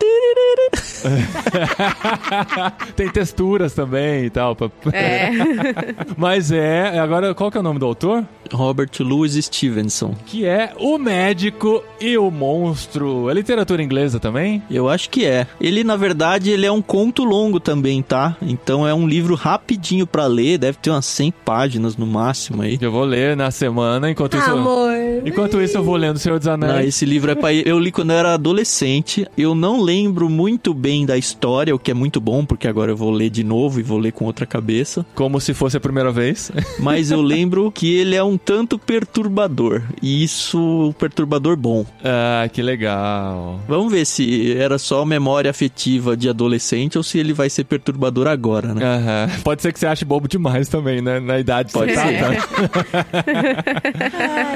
[2.96, 4.54] Tem texturas também e tal.
[4.56, 5.30] pra- É.
[6.16, 6.98] Mas é.
[6.98, 8.24] Agora, qual que é o nome do autor?
[8.52, 10.14] Robert Louis Stevenson.
[10.26, 13.28] Que é O Médico e o Monstro.
[13.30, 14.62] É literatura inglesa também?
[14.70, 15.46] Eu acho que é.
[15.60, 18.36] Ele, na verdade, ele é um conto longo também, tá?
[18.42, 22.78] Então é um livro rapidinho pra ler, deve ter umas 100 páginas no máximo aí.
[22.80, 24.50] Eu vou ler na semana, enquanto isso.
[24.50, 24.88] Amor.
[25.24, 26.88] Enquanto isso, eu vou lendo O Senhor dos Anéis.
[26.88, 27.52] esse livro é pra...
[27.52, 29.26] Eu li quando eu era adolescente.
[29.36, 32.96] Eu não lembro muito bem da história, o que é muito bom, porque agora eu
[32.96, 35.04] vou ler de novo e vou ler com outra cabeça.
[35.14, 36.50] Como se fosse a primeira vez.
[36.78, 39.82] Mas eu lembro que ele é um tanto perturbador.
[40.02, 41.84] E isso, perturbador bom.
[42.04, 43.60] ah, que legal.
[43.68, 48.26] Vamos ver se era só memória afetiva de adolescente ou se ele vai ser perturbador
[48.26, 48.84] agora, né?
[48.84, 49.30] Aham.
[49.42, 51.20] Pode ser que você ache bobo demais também, né?
[51.20, 52.18] Na idade que Pode você ser.
[52.18, 52.28] tá,
[52.68, 53.06] tá?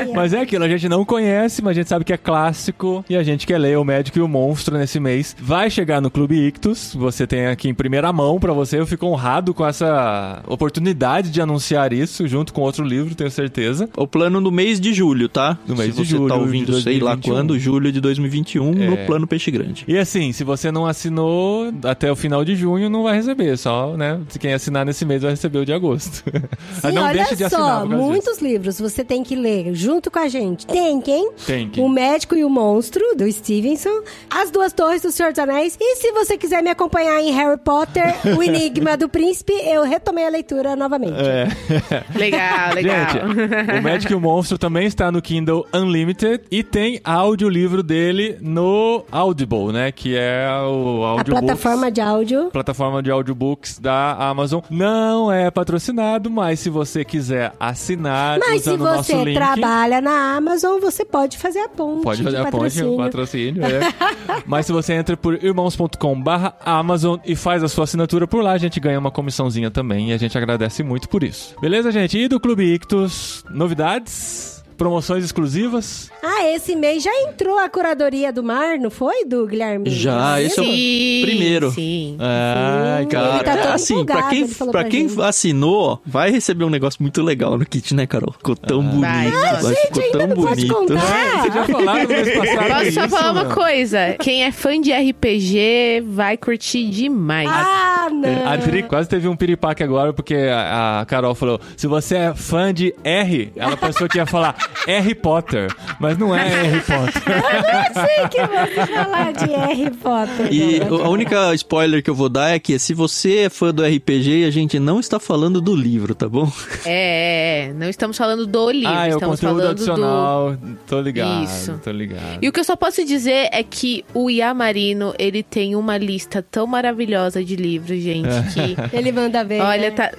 [0.15, 3.17] Mas é aquilo, a gente não conhece, mas a gente sabe que é clássico e
[3.17, 5.37] a gente quer ler O Médico e o Monstro nesse mês.
[5.41, 8.79] Vai chegar no Clube Ictus, você tem aqui em primeira mão pra você.
[8.79, 13.89] Eu fico honrado com essa oportunidade de anunciar isso junto com outro livro, tenho certeza.
[13.97, 15.59] O plano do mês de julho, tá?
[15.67, 17.33] Do mês se de você julho tá de ouvindo, sei lá 2021.
[17.35, 19.05] quando, julho de 2021, no É.
[19.05, 19.85] plano Peixe Grande.
[19.87, 23.57] E assim, se você não assinou até o final de junho, não vai receber.
[23.57, 24.21] Só, né?
[24.29, 26.23] Se quem assinar nesse mês vai receber o de agosto.
[26.81, 27.81] Sim, não olha deixe de assinar.
[27.83, 30.67] só, muitos livros você tem que ler junto com a gente.
[30.67, 31.33] Tem quem?
[31.47, 31.81] Tem que.
[31.81, 34.03] O Médico e o Monstro, do Stevenson.
[34.31, 35.77] As Duas Torres do Senhor dos Anéis.
[35.81, 38.05] E se você quiser me acompanhar em Harry Potter,
[38.37, 41.15] O Enigma do Príncipe, eu retomei a leitura novamente.
[41.21, 41.49] É.
[42.19, 43.07] Legal, legal.
[43.11, 48.37] Gente, o Médico e o Monstro também está no Kindle Unlimited e tem audiolivro dele
[48.41, 49.93] no Audible, né?
[49.93, 51.45] Que é o a audiobook.
[51.47, 52.51] plataforma de áudio.
[52.53, 54.61] plataforma de audiobooks da Amazon.
[54.71, 59.35] Não é patrocinado, mas se você quiser assinar Mas se usando o nosso você link...
[59.35, 62.03] trabalha na Amazon, você pode fazer a ponte.
[62.03, 62.63] Pode fazer de a ponte,
[62.97, 63.63] patrocínio.
[63.63, 64.43] patrocínio, é.
[64.47, 68.53] Mas se você entra por irmãos.com barra Amazon e faz a sua assinatura por lá,
[68.53, 71.55] a gente ganha uma comissãozinha também e a gente agradece muito por isso.
[71.61, 72.19] Beleza, gente?
[72.19, 74.52] E do Clube Ictus, novidades?
[74.83, 76.11] Promoções exclusivas?
[76.21, 79.89] Ah, esse mês já entrou a curadoria do mar, não foi, do Guilherme?
[79.89, 81.71] Já, esse é o Sim, primeiro.
[81.71, 82.17] Sim.
[82.19, 83.35] Ai, Sim, cara.
[83.37, 87.23] ele tá todo assim, pra quem, pra pra quem assinou, vai receber um negócio muito
[87.23, 88.33] legal no kit, né, Carol?
[88.33, 89.01] Ficou tão bonito.
[89.03, 89.29] Vai.
[89.29, 90.75] Ah, gente, ficou ainda tão não pode bonito.
[90.75, 91.41] contar.
[91.43, 93.55] Vocês já falaram no mês passado Posso só isso, falar uma mano?
[93.55, 94.17] coisa?
[94.19, 97.49] Quem é fã de RPG vai curtir demais.
[97.49, 98.47] Ah, não.
[98.49, 102.35] A Adri quase teve um piripaque agora, porque a, a Carol falou: se você é
[102.35, 107.23] fã de R, ela pensou que ia falar Harry Potter, mas não é Harry Potter.
[107.53, 110.53] Eu não sei que você falar de Harry Potter.
[110.53, 111.05] E não.
[111.05, 114.45] a única spoiler que eu vou dar é que se você é fã do RPG,
[114.45, 116.51] a gente não está falando do livro, tá bom?
[116.85, 117.03] É,
[117.43, 119.83] é, não estamos falando do livro, ah, é o estamos conteúdo falando do.
[119.83, 120.57] adicional.
[120.87, 121.45] Tô ligado.
[121.45, 121.81] Isso.
[121.83, 122.39] Tô ligado.
[122.41, 126.43] E o que eu só posso dizer é que o Yamarino, ele tem uma lista
[126.43, 128.77] tão maravilhosa de livros, gente, que...
[128.97, 129.61] Ele manda ver.
[129.61, 129.91] Olha, né?
[129.91, 130.11] tá,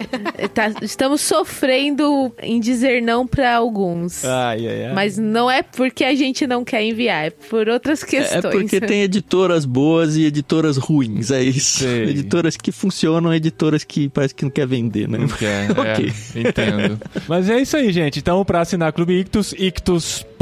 [0.54, 4.24] tá- estamos sofrendo em dizer não pra alguns.
[4.50, 4.94] Ai, ai, ai.
[4.94, 8.42] Mas não é porque a gente não quer enviar, é por outras É questões.
[8.54, 11.80] porque tem editoras boas e editoras ruins, é isso.
[11.80, 12.04] Sei.
[12.10, 15.18] Editoras que funcionam, editoras que parece que não quer vender, né?
[15.18, 16.12] Não quer, Ok.
[16.36, 17.00] é, entendo.
[17.28, 18.20] Mas é isso aí, gente.
[18.20, 19.54] Então, pra assinar Clube Ictus,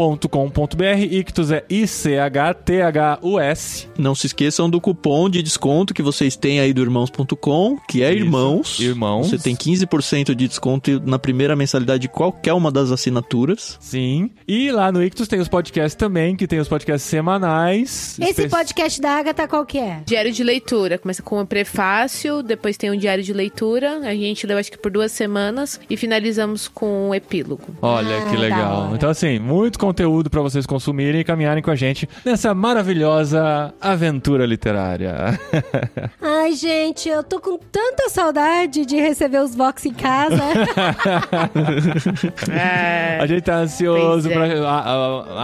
[0.01, 1.03] ictus.com.br.
[1.11, 3.87] Ictus é I-C-H-T-H-U-S.
[3.97, 8.11] Não se esqueçam do cupom de desconto que vocês têm aí do irmãos.com, que é
[8.13, 8.79] Isso, irmãos.
[8.79, 9.29] Irmãos.
[9.29, 13.77] Você tem 15% de desconto na primeira mensalidade de qualquer uma das assinaturas.
[13.79, 14.31] Sim.
[14.47, 18.17] E lá no Ictus tem os podcasts também, que tem os podcasts semanais.
[18.19, 20.01] Esse Espe- podcast da Agatha qual que é?
[20.05, 20.97] Diário de leitura.
[20.97, 23.99] Começa com um prefácio, depois tem um diário de leitura.
[23.99, 27.63] A gente leu acho que por duas semanas e finalizamos com um epílogo.
[27.81, 28.91] Olha Ah, que da legal.
[28.95, 34.45] Então, assim, muito conteúdo pra vocês consumirem e caminharem com a gente nessa maravilhosa aventura
[34.45, 35.39] literária.
[36.21, 40.41] Ai, gente, eu tô com tanta saudade de receber os Vox em casa.
[42.51, 44.33] É, a gente tá ansioso é.
[44.33, 44.79] pra a,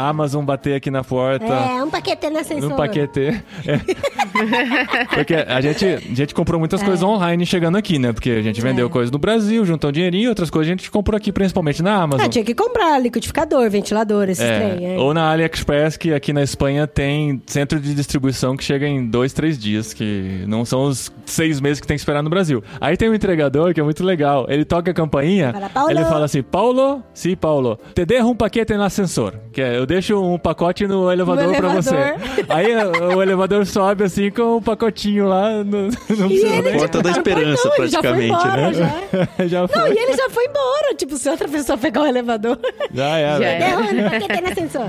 [0.06, 1.45] a- Amazon bater aqui na porta.
[1.45, 2.70] é, um paquete na ascensor.
[2.70, 3.41] No paquete.
[3.66, 5.06] É.
[5.16, 8.14] Porque a gente, a gente comprou muitas coisas online chegando aqui, né?
[8.14, 8.89] Porque a gente vendeu É.
[8.89, 12.26] coisas no Brasil, juntou um dinheirinho, outras coisas a gente comprou aqui, principalmente na Amazon.
[12.26, 14.96] Ah, tinha que comprar liquidificador, ventilador, esses É, trem.
[14.96, 15.00] É.
[15.00, 19.34] Ou na AliExpress, que aqui na Espanha tem centro de distribuição que chega em dois,
[19.34, 22.64] três dias, que não são os seis meses que tem que esperar no Brasil.
[22.80, 24.46] Aí tem um entregador que é muito legal.
[24.50, 28.74] Ele toca a campainha, Fala, ele fala assim: Paulo, sim, Paulo, te dejo um paquete
[28.76, 29.34] no ascensor.
[29.52, 31.96] Que é, eu deixo um pacote no elevador, pra você.
[32.50, 32.74] Aí
[33.16, 35.64] o elevador sobe assim com um pacotinho lá.
[35.64, 38.74] No, não precisa Porta da tá Esperança, portão, ele já foi praticamente, embora, né?
[38.74, 39.48] Já.
[39.48, 39.94] Já Não, foi.
[39.94, 40.96] e ele já foi embora.
[40.96, 42.60] Tipo, se outra pessoa pegar o elevador.
[42.94, 44.27] Já é, Já velho.
[44.34, 44.42] É.
[44.42, 44.88] Paquete no ascensor.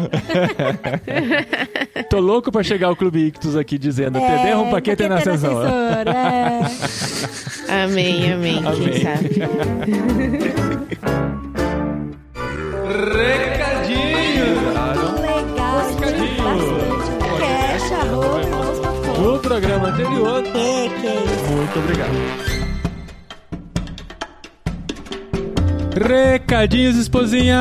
[2.10, 5.64] Tô louco pra chegar o Clube Ictus aqui dizendo: É, dejo um paquete no ascensor.
[6.06, 6.60] é.
[7.84, 8.80] Amém, amém, Amém.
[8.90, 9.28] quem sabe.
[13.58, 14.58] Recadinhos!
[15.20, 15.78] Legal,
[18.00, 20.42] arroba, arroba, No programa anterior.
[20.46, 21.52] É, que isso.
[21.52, 22.12] Muito obrigado.
[26.08, 27.58] Recadinhos, esposinha!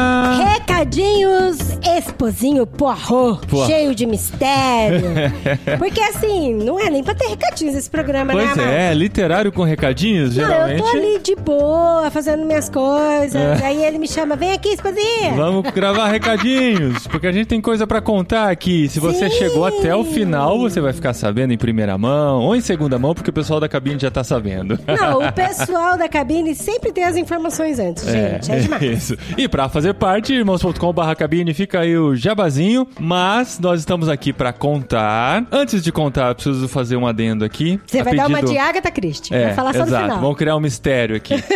[0.54, 3.68] Recadinhos, esposinho Poirot, Poirot.
[3.72, 5.02] cheio de mistério.
[5.78, 9.64] Porque assim, não é nem pra ter recadinhos esse programa, né, Pois é, literário com
[9.64, 10.82] recadinhos, Não, eu geralmente.
[10.82, 13.36] tô ali de boa, fazendo minhas coisas.
[13.36, 13.66] É.
[13.66, 15.34] Aí ele me chama, vem aqui, esposinha.
[15.36, 18.88] Vamos gravar recadinhos, porque a gente tem coisa pra contar aqui.
[18.90, 19.38] Se você Sim.
[19.38, 23.14] chegou até o final, você vai ficar sabendo em primeira mão ou em segunda mão,
[23.14, 24.80] porque o pessoal da cabine já tá sabendo.
[24.88, 28.52] Não, o pessoal da cabine sempre tem as informações antes, gente.
[28.52, 28.82] É, demais.
[28.84, 29.18] isso.
[29.38, 32.88] E pra fazer parte, irmãos.com.br cabine, fica aí o jabazinho.
[33.00, 35.46] Mas nós estamos aqui pra contar.
[35.52, 37.80] Antes de contar, eu preciso fazer um adendo aqui.
[37.86, 39.34] Você A vai dar uma pedido- de Agatha Christie.
[39.34, 40.04] É, vai falar só no exato.
[40.04, 40.20] final.
[40.22, 41.34] Vamos criar um mistério aqui.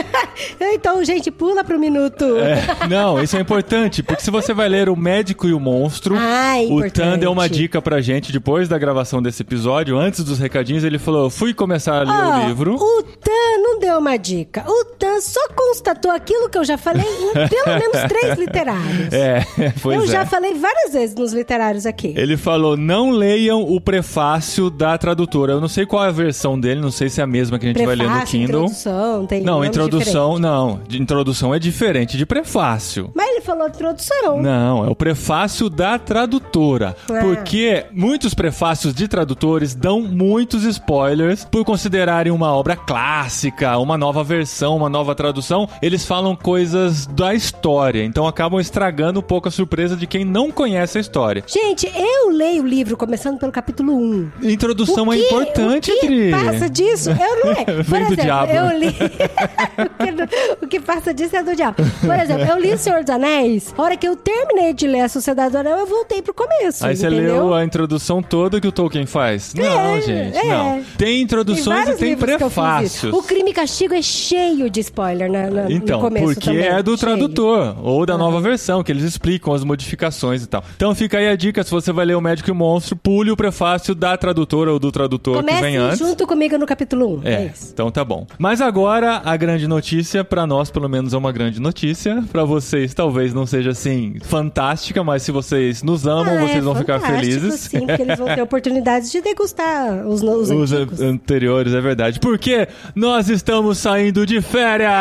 [0.59, 2.23] Então, gente, pula pro minuto.
[2.37, 6.15] É, não, isso é importante, porque se você vai ler O Médico e o Monstro,
[6.17, 10.23] Ah, é o Tan deu uma dica pra gente depois da gravação desse episódio, antes
[10.23, 12.75] dos recadinhos, ele falou: fui começar a ler Ó, o livro.
[12.75, 14.63] O Tan não deu uma dica.
[14.67, 19.11] O Tan só constatou aquilo que eu já falei em pelo menos três literários.
[19.13, 19.43] É,
[19.83, 20.11] eu é.
[20.13, 22.13] já falei várias vezes nos literários aqui.
[22.15, 25.53] Ele falou: não leiam o prefácio da tradutora.
[25.53, 27.65] Eu não sei qual é a versão dele, não sei se é a mesma que
[27.65, 28.63] a gente vai ler no Prefácio, Kindle.
[28.63, 30.41] introdução, tem Não, introdução, diferentes.
[30.41, 30.79] não.
[30.87, 33.11] De Introdução é diferente de prefácio.
[33.15, 34.41] Mas ele falou introdução.
[34.41, 36.95] Não, é o prefácio da tradutora.
[37.09, 37.19] Ah.
[37.21, 44.23] Porque muitos prefácios de tradutores dão muitos spoilers por considerarem uma obra clássica, uma nova
[44.23, 45.67] versão, uma nova tradução.
[45.81, 50.51] Eles falam coisas da história, então acabam estragando um pouco a surpresa de quem não
[50.51, 51.43] conhece a história.
[51.47, 54.31] Gente, eu leio o livro começando pelo capítulo 1.
[54.43, 56.31] Introdução é que- importante, o que Adri.
[56.31, 57.09] passa disso?
[57.11, 57.85] Eu não leio.
[57.85, 58.51] Por exemplo, diabo.
[58.51, 58.95] eu li...
[60.61, 61.77] O que passa disso é do diabo.
[62.01, 63.73] Por exemplo, eu li O Senhor dos Anéis.
[63.77, 66.85] A hora que eu terminei de ler A Sociedade do Anel, eu voltei pro começo.
[66.85, 69.53] Aí você leu a introdução toda que o Tolkien faz?
[69.53, 70.43] não, gente, é.
[70.45, 70.81] não.
[70.97, 73.13] Tem introduções e tem eu fiz prefácios.
[73.13, 76.65] O Crime e Castigo é cheio de spoiler na, na- Então, no começo porque também.
[76.67, 76.99] é do Cheio.
[77.17, 80.63] tradutor, ou da nova versão, que eles explicam as modificações e tal.
[80.75, 83.31] Então fica aí a dica, se você vai ler o Médico e o Monstro, pule
[83.31, 85.99] o prefácio da tradutora ou do tradutor que Comece vem antes.
[85.99, 87.21] junto comigo no capítulo 1.
[87.23, 87.69] É, É, isso.
[87.73, 88.25] então tá bom.
[88.37, 92.23] Mas agora, a grande notícia, pra nós pelo menos é uma grande notícia.
[92.31, 96.61] Pra vocês talvez não seja assim fantástica, mas se vocês nos amam, Ah, vocês é
[96.61, 97.59] vão ficar felizes.
[97.61, 101.01] Sim, porque eles vão ter oportunidades de degustar os, os, Os antigos.
[101.01, 102.19] anteriores, é verdade.
[102.19, 104.91] Porque nós estamos saindo de férias!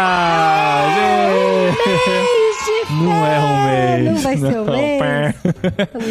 [2.90, 4.04] Não é um mês.
[4.14, 4.72] Não vai ser um Não.
[4.72, 5.00] mês.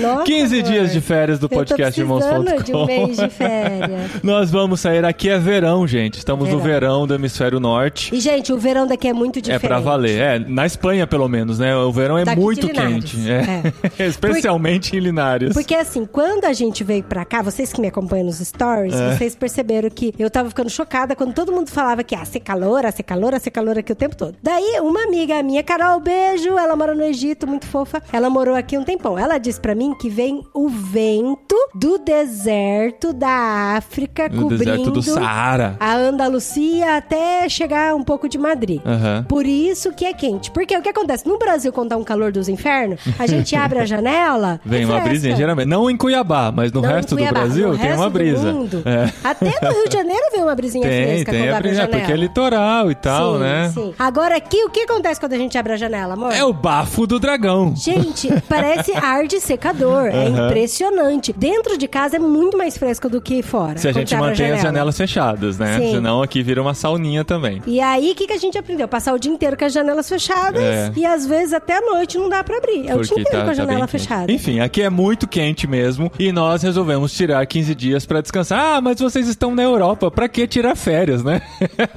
[0.01, 0.71] Nossa, 15 amor.
[0.71, 2.63] dias de férias do podcast irmãos.com.
[2.63, 4.11] de um mês de férias.
[4.23, 6.17] Nós vamos sair aqui, é verão, gente.
[6.17, 6.69] Estamos no Verão.
[6.79, 8.13] verão do hemisfério norte.
[8.15, 9.67] E, gente, o verão daqui é muito É diferente.
[9.67, 10.19] pra valer.
[10.21, 11.75] É, na Espanha, pelo menos, né?
[11.75, 13.17] O verão é Daqui muito quente.
[13.29, 13.73] É.
[14.07, 15.53] Especialmente em Linares.
[15.53, 19.15] Porque assim, quando a gente veio pra cá, vocês que me acompanham nos stories, É.
[19.15, 22.83] vocês perceberam que eu tava ficando chocada quando todo mundo falava que ah, ser calor,
[22.91, 24.35] ser calor, ser calor aqui o tempo todo.
[24.41, 28.01] Daí, uma amiga minha, Carol, beijo, ela mora no Egito, muito fofa.
[28.11, 29.17] Ela morou aqui um tempão.
[29.17, 35.01] Ela disse pra mim que vem o vento do deserto da África cobrindo deserto do
[35.01, 35.75] Saara.
[35.79, 38.81] a Andalucia até chegar um pouco de Madrid.
[38.85, 39.25] Aham.
[39.27, 40.51] Por isso que é quente.
[40.51, 41.27] Porque o que acontece?
[41.27, 44.59] No Brasil, quando tá um calor dos infernos, a gente abre a janela.
[44.65, 45.09] Vem é uma fresca.
[45.09, 45.67] brisinha, geralmente.
[45.67, 47.23] Não em Cuiabá, mas no Não, resto do.
[47.29, 48.49] Brasil tem uma brisa.
[48.85, 49.11] É.
[49.23, 51.71] Até no Rio de Janeiro vem uma brisinha Tem, fresca tem quando a abre a
[51.71, 51.99] brisa, janela.
[51.99, 53.71] porque é litoral e tal, sim, né?
[53.73, 53.93] Sim.
[53.99, 56.31] Agora aqui, o que acontece quando a gente abre a janela, amor?
[56.33, 57.73] É o bafo do dragão.
[57.75, 60.07] Gente, parece ar de secador.
[60.07, 61.31] É impressionante.
[61.33, 63.77] Dentro de casa é muito mais fresco do que fora.
[63.77, 64.61] Se a gente mantém as janela.
[64.61, 65.77] janelas fechadas, né?
[65.79, 65.91] Sim.
[65.93, 67.61] Senão aqui vira uma sauninha também.
[67.65, 68.87] E aí, o que, que a gente aprendeu?
[68.87, 70.91] Passar o dia inteiro com as janelas fechadas É.
[70.95, 72.87] e às vezes até a noite não dá pra abrir.
[72.87, 74.25] É o dia inteiro com a janela tá bem fechada.
[74.27, 74.35] quente.
[74.35, 78.59] Enfim, aqui é muito quente mesmo e nós resolvemos tirar 15 dias pra descansar.
[78.77, 81.41] Ah, mas vocês estão na Europa, pra que tirar férias, né?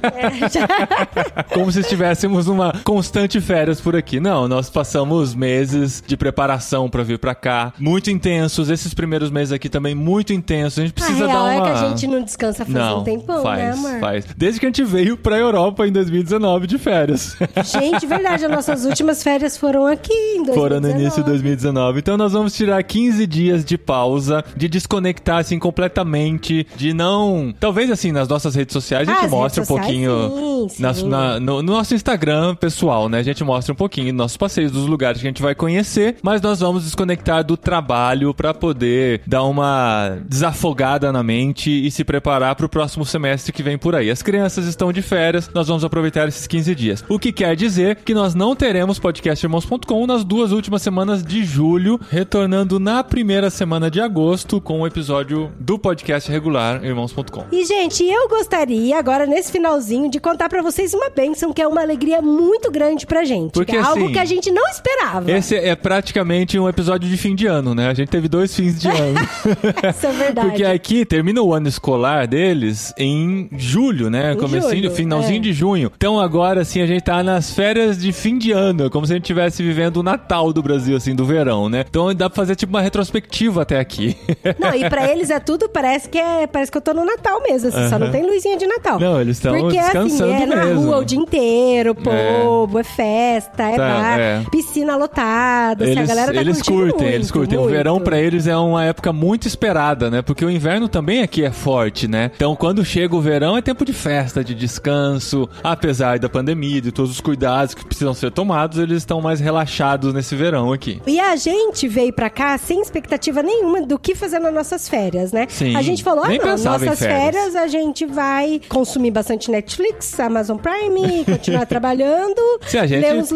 [0.01, 0.67] É, já-
[1.53, 4.19] Como se estivéssemos uma constante férias por aqui.
[4.19, 8.69] Não, nós passamos meses de preparação pra vir pra cá, muito intensos.
[8.69, 10.79] Esses primeiros meses aqui também muito intensos.
[10.79, 12.99] A gente precisa a real dar uma é que a gente não descansa faz Não,
[12.99, 13.99] um tempão, faz, né, amor?
[13.99, 14.25] faz.
[14.37, 17.35] Desde que a gente veio pra Europa em 2019 de férias.
[17.65, 20.53] Gente, verdade, as nossas últimas férias foram aqui em 2019.
[20.59, 21.99] Foram no início de 2019.
[21.99, 27.53] Então nós vamos tirar 15 dias de pausa, de desconectar assim completamente, de não.
[27.59, 30.67] Talvez assim, nas nossas redes sociais a gente as mostra um pouquinho.
[30.69, 31.07] sim, sim.
[31.09, 33.19] na- no, no nosso Instagram pessoal, né?
[33.19, 36.15] A gente mostra um pouquinho dos nossos passeios, dos lugares que a gente vai conhecer,
[36.21, 42.03] mas nós vamos desconectar do trabalho pra poder dar uma desafogada na mente e se
[42.03, 44.09] preparar pro próximo semestre que vem por aí.
[44.09, 47.05] As crianças estão de férias, nós vamos aproveitar esses 15 dias.
[47.07, 51.99] O que quer dizer que nós não teremos podcastirmãos.com nas duas últimas semanas de julho,
[52.09, 57.45] retornando na primeira semana de agosto com o episódio do podcast regular irmãos.com.
[57.51, 61.67] E, gente, eu gostaria agora, nesse finalzinho, de contar pra vocês uma bênção que é
[61.67, 63.51] uma alegria muito grande pra gente.
[63.51, 65.31] Porque, que é algo assim, que a gente não esperava.
[65.31, 67.87] Esse é praticamente um episódio de fim de ano, né?
[67.87, 69.19] A gente teve dois fins de ano.
[69.89, 70.47] Isso é verdade.
[70.47, 74.33] Porque aqui termina o ano escolar deles em julho, né?
[74.33, 75.41] Em Comecinho, julho, finalzinho é.
[75.41, 75.91] de junho.
[75.95, 79.15] Então agora, assim, a gente tá nas férias de fim de ano, como se a
[79.15, 81.85] gente estivesse vivendo o Natal do Brasil, assim, do verão, né?
[81.87, 84.17] Então dá pra fazer tipo uma retrospectiva até aqui.
[84.59, 87.41] Não, e pra eles é tudo, parece que é, parece que eu tô no Natal
[87.41, 88.99] mesmo, assim, só não tem luzinha de Natal.
[88.99, 90.81] Não, eles estão Porque, descansando assim, é na mesmo.
[90.81, 94.43] rua o dia inteiro, povo, é, festa, é Tá, bar, é.
[94.51, 97.57] piscina lotada, assim, a Eles, galera tá eles curtem, muito, eles curtem.
[97.57, 97.73] O muito.
[97.73, 100.21] verão pra eles é uma época muito esperada, né?
[100.21, 102.31] Porque o inverno também aqui é forte, né?
[102.35, 105.47] Então quando chega o verão é tempo de festa, de descanso.
[105.63, 110.13] Apesar da pandemia, de todos os cuidados que precisam ser tomados, eles estão mais relaxados
[110.13, 111.01] nesse verão aqui.
[111.07, 115.31] E a gente veio pra cá sem expectativa nenhuma do que fazer nas nossas férias,
[115.31, 115.45] né?
[115.49, 115.75] Sim.
[115.75, 117.35] A gente falou, ah, Nem não, pensava em nossas férias.
[117.35, 123.15] férias a gente vai consumir bastante Netflix, Amazon Prime, continuar trabalhando, Se a gente- ler
[123.15, 123.35] uns é.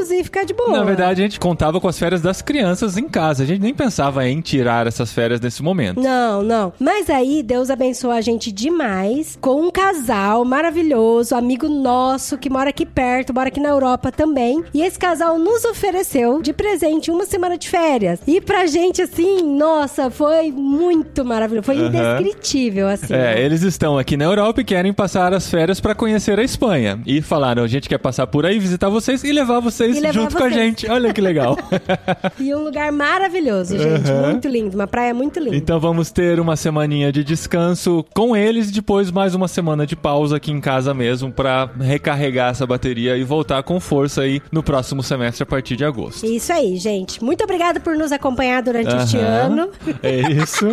[0.00, 0.72] Livros e ficar de boa.
[0.72, 3.42] Na verdade, a gente contava com as férias das crianças em casa.
[3.42, 6.00] A gente nem pensava em tirar essas férias nesse momento.
[6.00, 6.72] Não, não.
[6.78, 12.70] Mas aí, Deus abençoou a gente demais com um casal maravilhoso, amigo nosso, que mora
[12.70, 14.64] aqui perto, mora aqui na Europa também.
[14.72, 18.20] E esse casal nos ofereceu de presente uma semana de férias.
[18.26, 21.66] E pra gente, assim, nossa, foi muito maravilhoso.
[21.66, 21.88] Foi Aham.
[21.88, 23.12] indescritível, assim.
[23.12, 27.00] É, eles estão aqui na Europa e querem passar as férias pra conhecer a Espanha.
[27.06, 30.12] E falaram, a gente quer passar por aí, visitar vocês e levar vocês vocês E
[30.12, 30.54] junto com a vocês.
[30.54, 30.90] gente.
[30.90, 31.56] Olha que legal.
[32.38, 34.10] E um lugar maravilhoso, gente.
[34.10, 34.30] Aham.
[34.30, 34.74] Muito lindo.
[34.74, 35.56] Uma praia muito linda.
[35.56, 39.94] Então vamos ter uma semaninha de descanso com eles e depois mais uma semana de
[39.96, 44.62] pausa aqui em casa mesmo pra recarregar essa bateria e voltar com força aí no
[44.62, 46.24] próximo semestre a partir de agosto.
[46.26, 47.22] Isso aí, gente.
[47.22, 49.26] Muito obrigada por nos acompanhar durante este Aham.
[49.26, 49.68] ano.
[50.02, 50.68] É isso.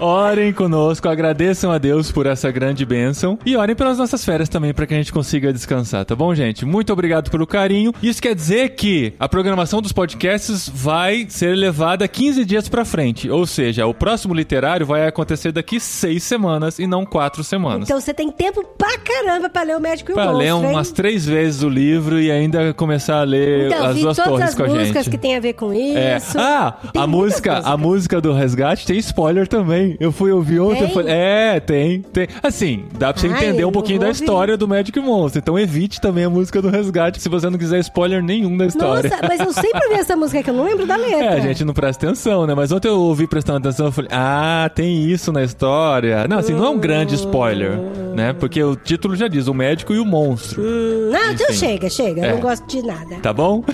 [0.00, 4.72] Orem conosco, agradeçam a Deus por essa grande bênção e orem pelas nossas férias também
[4.74, 6.64] para que a gente consiga descansar, tá bom, gente?
[6.64, 7.92] Muito obrigado pelo carinho.
[8.02, 13.28] Isso quer dizer que a programação dos podcasts vai ser levada 15 dias pra frente,
[13.30, 17.88] ou seja, o próximo literário vai acontecer daqui seis semanas e não quatro semanas.
[17.88, 20.48] Então você tem tempo pra caramba pra ler o Médico e o Pra Monstro, ler
[20.66, 20.74] hein?
[20.74, 24.48] umas três vezes o livro e ainda começar a ler Então, as duas todas torres
[24.50, 25.10] as com a músicas gente.
[25.10, 26.16] que tem a ver com É.
[26.16, 26.38] isso.
[26.38, 27.80] Ah, Tem a música, a músicas.
[27.80, 29.96] música do Resgate tem spoiler também.
[30.00, 32.28] Eu fui ouvir ontem, falei, é, tem, tem.
[32.42, 34.20] Assim, dá pra você Ai, entender um pouquinho da ouvir.
[34.20, 35.40] história do Magic Monster.
[35.42, 39.10] Então evite também a música do Resgate se você não quiser spoiler nenhum da história.
[39.10, 41.24] Nossa, mas eu sempre ouvi essa música que eu não lembro da letra.
[41.24, 42.54] É, a gente não presta atenção, né?
[42.54, 46.26] Mas ontem eu ouvi prestando atenção e falei, ah, tem isso na história.
[46.28, 47.78] Não, assim, não é um grande spoiler,
[48.14, 48.32] né?
[48.32, 50.62] Porque o título já diz, o médico e o monstro.
[50.62, 51.54] Hum, não, então Enfim.
[51.58, 52.20] chega, chega.
[52.22, 52.32] Eu É.
[52.34, 53.16] não gosto de nada.
[53.22, 53.62] Tá bom?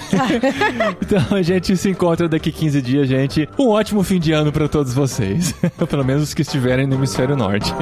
[1.02, 3.48] então a gente se encontra daqui 15 dias, gente.
[3.58, 5.54] Um ótimo fim de ano pra todos vocês.
[5.88, 7.72] Pelo menos os que estiverem no hemisfério norte.